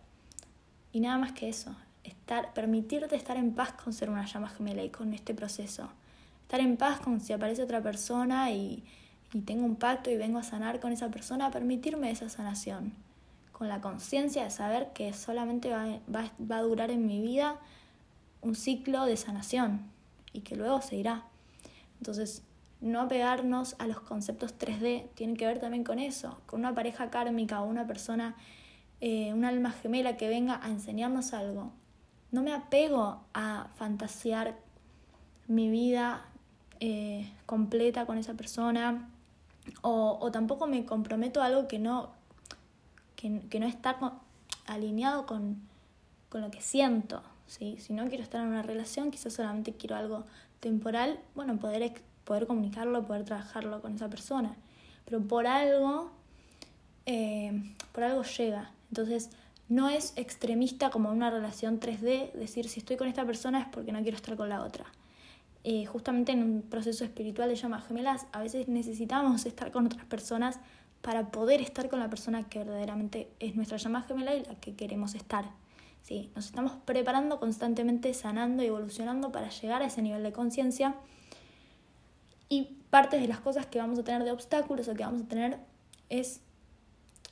Y 0.93 1.01
nada 1.01 1.17
más 1.17 1.33
que 1.33 1.49
eso, 1.49 1.75
estar, 2.05 2.53
permitirte 2.53 3.17
estar 3.17 3.35
en 3.35 3.53
paz 3.53 3.73
con 3.73 3.91
ser 3.91 4.09
una 4.09 4.25
llama 4.25 4.47
gemela 4.47 4.83
y 4.83 4.89
con 4.89 5.13
este 5.13 5.33
proceso. 5.33 5.89
Estar 6.43 6.61
en 6.61 6.77
paz 6.77 7.01
con 7.01 7.19
si 7.19 7.33
aparece 7.33 7.61
otra 7.61 7.81
persona 7.81 8.51
y, 8.51 8.85
y 9.33 9.41
tengo 9.41 9.65
un 9.65 9.75
pacto 9.75 10.09
y 10.09 10.15
vengo 10.15 10.39
a 10.39 10.43
sanar 10.43 10.79
con 10.79 10.93
esa 10.93 11.09
persona, 11.09 11.51
permitirme 11.51 12.11
esa 12.11 12.29
sanación. 12.29 12.93
Con 13.55 13.69
la 13.69 13.79
conciencia 13.79 14.43
de 14.43 14.49
saber 14.49 14.91
que 14.91 15.13
solamente 15.13 15.69
va, 15.69 15.85
va, 16.13 16.29
va 16.39 16.57
a 16.57 16.61
durar 16.61 16.91
en 16.91 17.07
mi 17.07 17.21
vida 17.21 17.57
un 18.41 18.53
ciclo 18.55 19.05
de 19.05 19.15
sanación 19.15 19.81
y 20.33 20.41
que 20.41 20.57
luego 20.57 20.81
se 20.81 20.97
irá. 20.97 21.23
Entonces, 21.99 22.43
no 22.81 22.99
apegarnos 23.01 23.75
a 23.79 23.87
los 23.87 24.01
conceptos 24.01 24.57
3D 24.59 25.07
tiene 25.15 25.35
que 25.35 25.47
ver 25.47 25.59
también 25.59 25.83
con 25.83 25.99
eso, 25.99 26.37
con 26.45 26.59
una 26.59 26.75
pareja 26.75 27.09
kármica 27.09 27.61
o 27.61 27.65
una 27.65 27.87
persona, 27.87 28.35
eh, 28.99 29.33
un 29.33 29.45
alma 29.45 29.71
gemela 29.71 30.17
que 30.17 30.27
venga 30.27 30.59
a 30.61 30.69
enseñarnos 30.69 31.33
algo. 31.33 31.71
No 32.31 32.43
me 32.43 32.53
apego 32.53 33.23
a 33.33 33.69
fantasear 33.77 34.57
mi 35.47 35.69
vida 35.69 36.25
eh, 36.81 37.31
completa 37.45 38.05
con 38.05 38.17
esa 38.17 38.33
persona 38.33 39.09
o, 39.81 40.17
o, 40.21 40.31
tampoco 40.31 40.67
me 40.67 40.85
comprometo 40.85 41.41
a 41.41 41.45
algo 41.45 41.67
que 41.67 41.79
no, 41.79 42.11
que, 43.25 43.47
que 43.47 43.59
no 43.59 43.65
está 43.65 43.97
alineado 44.65 45.25
con, 45.25 45.61
con 46.29 46.41
lo 46.41 46.51
que 46.51 46.61
siento. 46.61 47.23
¿sí? 47.47 47.77
Si 47.79 47.93
no 47.93 48.07
quiero 48.07 48.23
estar 48.23 48.41
en 48.41 48.47
una 48.47 48.61
relación, 48.61 49.11
quizás 49.11 49.33
solamente 49.33 49.73
quiero 49.73 49.95
algo 49.95 50.25
temporal, 50.59 51.19
bueno, 51.35 51.57
poder 51.57 52.01
poder 52.23 52.47
comunicarlo, 52.47 53.05
poder 53.05 53.23
trabajarlo 53.23 53.81
con 53.81 53.95
esa 53.95 54.09
persona. 54.09 54.55
Pero 55.05 55.21
por 55.21 55.45
algo, 55.45 56.11
eh, 57.05 57.73
por 57.91 58.03
algo 58.03 58.23
llega. 58.23 58.71
Entonces, 58.89 59.29
no 59.69 59.89
es 59.89 60.13
extremista 60.15 60.89
como 60.89 61.11
una 61.11 61.29
relación 61.29 61.79
3D, 61.79 62.33
decir 62.33 62.67
si 62.67 62.79
estoy 62.79 62.97
con 62.97 63.07
esta 63.07 63.25
persona 63.25 63.61
es 63.61 63.67
porque 63.67 63.91
no 63.91 64.01
quiero 64.01 64.17
estar 64.17 64.35
con 64.35 64.49
la 64.49 64.63
otra. 64.63 64.85
Eh, 65.63 65.85
justamente 65.85 66.31
en 66.31 66.43
un 66.43 66.61
proceso 66.63 67.03
espiritual 67.03 67.49
de 67.49 67.55
llamas 67.55 67.87
gemelas, 67.87 68.25
a 68.31 68.39
veces 68.39 68.67
necesitamos 68.67 69.45
estar 69.45 69.71
con 69.71 69.85
otras 69.85 70.05
personas 70.05 70.59
para 71.05 71.29
poder 71.29 71.61
estar 71.61 71.87
con 71.87 71.99
la 71.99 72.09
persona 72.09 72.49
que 72.49 72.57
verdaderamente 72.57 73.29
es 73.39 73.55
nuestra 73.55 73.77
llama 73.77 74.01
gemela 74.01 74.33
y 74.33 74.43
la 74.43 74.55
que 74.55 74.73
queremos 74.73 75.13
estar. 75.13 75.45
Sí, 76.01 76.31
nos 76.33 76.47
estamos 76.47 76.71
preparando 76.83 77.39
constantemente, 77.39 78.11
sanando 78.15 78.63
y 78.63 78.65
evolucionando 78.65 79.31
para 79.31 79.49
llegar 79.49 79.83
a 79.83 79.85
ese 79.85 80.01
nivel 80.01 80.23
de 80.23 80.31
conciencia 80.31 80.95
y 82.49 82.79
parte 82.89 83.19
de 83.19 83.27
las 83.27 83.39
cosas 83.39 83.67
que 83.67 83.77
vamos 83.77 83.99
a 83.99 84.03
tener 84.03 84.23
de 84.23 84.31
obstáculos 84.31 84.87
o 84.87 84.95
que 84.95 85.03
vamos 85.03 85.21
a 85.21 85.27
tener 85.27 85.59
es 86.09 86.41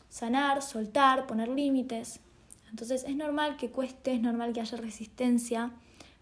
sanar, 0.07 0.61
soltar, 0.61 1.25
poner 1.25 1.49
límites. 1.49 2.19
Entonces 2.69 3.03
es 3.07 3.15
normal 3.15 3.57
que 3.57 3.71
cueste, 3.71 4.13
es 4.13 4.21
normal 4.21 4.53
que 4.53 4.61
haya 4.61 4.77
resistencia 4.77 5.71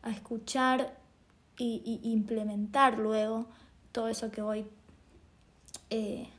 a 0.04 0.10
escuchar 0.10 0.98
y, 1.58 2.00
implementar 2.04 2.98
luego 2.98 3.48
todo 3.92 4.08
eso 4.08 4.32
que 4.32 4.42
voy, 4.42 4.66
eh, 5.90 6.30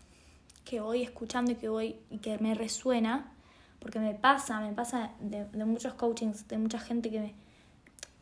que 0.64 0.80
voy 0.80 1.02
escuchando 1.02 1.52
y 1.52 1.54
que, 1.56 1.68
voy, 1.68 1.96
y 2.10 2.18
que 2.18 2.38
me 2.38 2.54
resuena, 2.54 3.32
porque 3.80 3.98
me 3.98 4.14
pasa, 4.14 4.60
me 4.60 4.72
pasa 4.72 5.12
de, 5.20 5.44
de 5.46 5.64
muchos 5.64 5.94
coachings, 5.94 6.46
de 6.48 6.58
mucha 6.58 6.78
gente 6.78 7.10
que 7.10 7.20
me, 7.20 7.34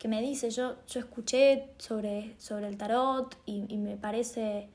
que 0.01 0.07
me 0.07 0.19
dice, 0.19 0.49
yo, 0.49 0.77
yo 0.87 0.99
escuché 0.99 1.69
sobre, 1.77 2.33
sobre 2.39 2.67
el 2.67 2.75
tarot 2.75 3.37
y, 3.45 3.77
me 3.77 3.97
parece 3.97 4.67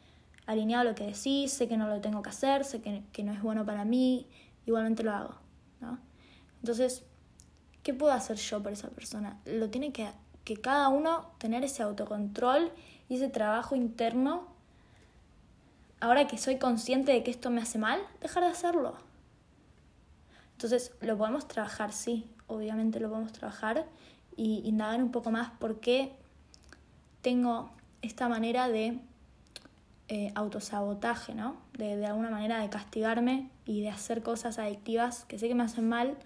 alineado 0.46 0.84
lo 0.84 0.94
que 0.94 1.04
decís, 1.04 1.50
sé 1.50 1.66
que 1.66 1.76
no 1.76 1.88
lo 1.88 2.00
tengo 2.00 2.22
que 2.22 2.28
hacer, 2.28 2.64
sé 2.64 2.80
que, 2.80 3.02
que 3.10 3.24
no 3.24 3.32
es 3.32 3.42
bueno 3.42 3.66
para 3.66 3.84
mí, 3.84 4.28
igualmente 4.66 5.02
lo 5.02 5.10
hago. 5.10 5.34
¿no? 5.80 5.98
Entonces, 6.60 7.02
¿qué 7.82 7.92
puedo 7.92 8.12
hacer 8.12 8.36
yo 8.36 8.62
por 8.62 8.72
esa 8.72 8.88
persona? 8.90 9.40
Lo 9.46 9.68
tiene 9.68 9.90
que, 9.92 10.08
que 10.44 10.58
cada 10.58 10.90
uno 10.90 11.32
tener 11.38 11.64
ese 11.64 11.82
autocontrol 11.82 12.70
y 13.08 13.16
ese 13.16 13.28
trabajo 13.28 13.74
interno. 13.74 14.46
Ahora 16.00 16.26
que 16.26 16.36
soy 16.36 16.58
consciente 16.58 17.12
de 17.12 17.22
que 17.22 17.30
esto 17.30 17.50
me 17.50 17.62
hace 17.62 17.78
mal, 17.78 18.00
dejar 18.20 18.44
de 18.44 18.50
hacerlo. 18.50 18.96
Entonces, 20.52 20.92
lo 21.00 21.16
podemos 21.16 21.48
trabajar, 21.48 21.92
sí, 21.92 22.30
obviamente 22.46 23.00
lo 23.00 23.08
podemos 23.08 23.32
trabajar 23.32 23.86
y 24.36 24.62
indagar 24.64 25.02
un 25.02 25.10
poco 25.10 25.30
más 25.30 25.50
por 25.58 25.80
qué 25.80 26.12
tengo 27.22 27.70
esta 28.02 28.28
manera 28.28 28.68
de 28.68 29.00
eh, 30.08 30.32
autosabotaje, 30.34 31.34
¿no? 31.34 31.56
De, 31.72 31.96
de 31.96 32.06
alguna 32.06 32.30
manera 32.30 32.60
de 32.60 32.68
castigarme 32.68 33.50
y 33.64 33.80
de 33.80 33.90
hacer 33.90 34.22
cosas 34.22 34.58
adictivas 34.58 35.24
que 35.24 35.38
sé 35.38 35.48
que 35.48 35.54
me 35.54 35.64
hacen 35.64 35.88
mal 35.88 36.16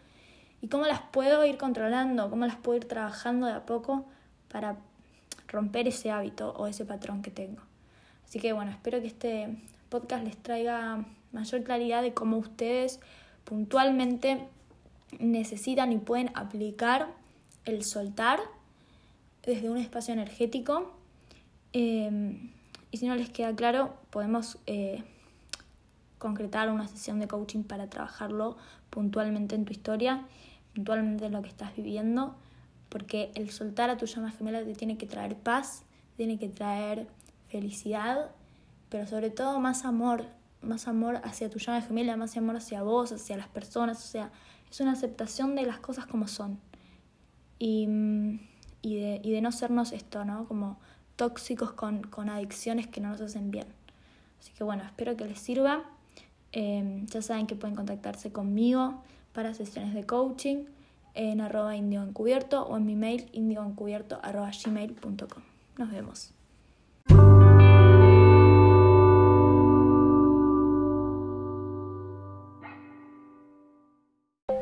y 0.61 0.69
cómo 0.69 0.87
las 0.87 1.01
puedo 1.01 1.45
ir 1.45 1.57
controlando, 1.57 2.29
cómo 2.29 2.45
las 2.47 2.57
puedo 2.57 2.77
ir 2.77 2.87
trabajando 2.87 3.47
de 3.47 3.53
a 3.53 3.67
poco 3.67 4.05
para 4.51 4.77
romper 5.49 5.89
ese 5.89 6.11
hábito 6.11 6.53
o 6.53 6.67
ese 6.67 6.85
patrón 6.85 7.23
que 7.23 7.31
tengo. 7.31 7.70
Así 8.31 8.39
que 8.39 8.53
bueno, 8.53 8.71
espero 8.71 9.01
que 9.01 9.09
este 9.09 9.49
podcast 9.89 10.23
les 10.23 10.37
traiga 10.37 11.05
mayor 11.33 11.65
claridad 11.65 12.01
de 12.01 12.15
cómo 12.15 12.37
ustedes 12.37 13.01
puntualmente 13.43 14.47
necesitan 15.19 15.93
y 15.93 15.99
pueden 15.99 16.31
aplicar 16.35 17.09
el 17.65 17.83
soltar 17.83 18.39
desde 19.45 19.69
un 19.69 19.79
espacio 19.79 20.15
energético. 20.15 20.93
Em, 21.73 22.53
y 22.93 22.99
si 22.99 23.09
no 23.09 23.17
les 23.17 23.31
queda 23.31 23.53
claro, 23.57 23.97
podemos 24.11 24.59
eh, 24.69 25.03
concretar 26.19 26.71
una 26.71 26.87
sesión 26.87 27.19
de 27.19 27.27
coaching 27.27 27.65
para 27.65 27.91
trabajarlo 27.91 28.57
puntualmente 28.91 29.57
en 29.57 29.65
tu 29.65 29.73
historia, 29.73 30.25
puntualmente 30.77 31.27
en 31.27 31.33
lo 31.33 31.43
que 31.43 31.49
estás 31.49 31.75
viviendo, 31.75 32.37
porque 32.91 33.33
el 33.35 33.51
soltar 33.51 33.91
a 33.91 33.97
tu 33.97 34.07
llama 34.07 34.31
gemela 34.31 34.63
te 34.63 34.75
tiene 34.75 34.97
que 34.97 35.07
traer 35.07 35.35
paz, 35.35 35.83
tiene 36.17 36.39
que 36.39 36.49
traer 36.49 37.09
felicidad, 37.51 38.31
pero 38.89 39.07
sobre 39.07 39.31
todo 39.31 39.61
más 39.61 39.85
amor, 39.85 40.27
más 40.63 40.89
amor 40.89 41.21
hacia 41.25 41.51
tu 41.51 41.59
llama 41.59 41.83
gemela, 41.83 42.17
más 42.17 42.37
amor 42.37 42.57
hacia 42.57 42.83
vos, 42.83 43.13
hacia 43.13 43.37
las 43.37 43.49
personas, 43.49 44.05
o 44.05 44.09
sea, 44.09 44.31
es 44.71 44.81
una 44.81 44.93
aceptación 44.93 45.57
de 45.57 45.67
las 45.67 45.81
cosas 45.81 46.07
como 46.07 46.29
son 46.29 46.59
y, 47.59 47.89
y, 48.83 48.97
de, 48.97 49.21
y 49.23 49.33
de 49.33 49.41
no 49.41 49.53
sernos 49.53 49.93
esto, 49.93 50.25
¿no? 50.25 50.47
Como 50.47 50.79
tóxicos 51.17 51.73
con, 51.73 52.03
con 52.03 52.31
adicciones 52.31 52.87
que 52.87 53.01
no 53.01 53.11
nos 53.11 53.21
hacen 53.21 53.51
bien. 53.51 53.67
Así 54.41 54.53
que 54.53 54.65
bueno, 54.65 54.83
espero 54.85 55.17
que 55.17 55.27
les 55.27 55.39
sirva. 55.39 55.85
Eh, 56.53 57.05
ya 57.07 57.23
saben 57.23 57.47
que 57.47 57.55
pueden 57.55 57.77
contactarse 57.77 58.33
conmigo 58.33 59.03
para 59.33 59.55
sesiones 59.55 59.95
de 59.95 60.05
coaching 60.05 60.65
en 61.15 61.41
arroba 61.41 61.77
encubierto 61.77 62.63
o 62.67 62.77
en 62.77 62.87
mi 62.87 62.97
mail 62.97 63.29
indioencubierto 63.33 64.19
arroba 64.23 64.51
gmail.com. 64.65 65.43
Nos 65.77 65.91
vemos. 65.91 66.40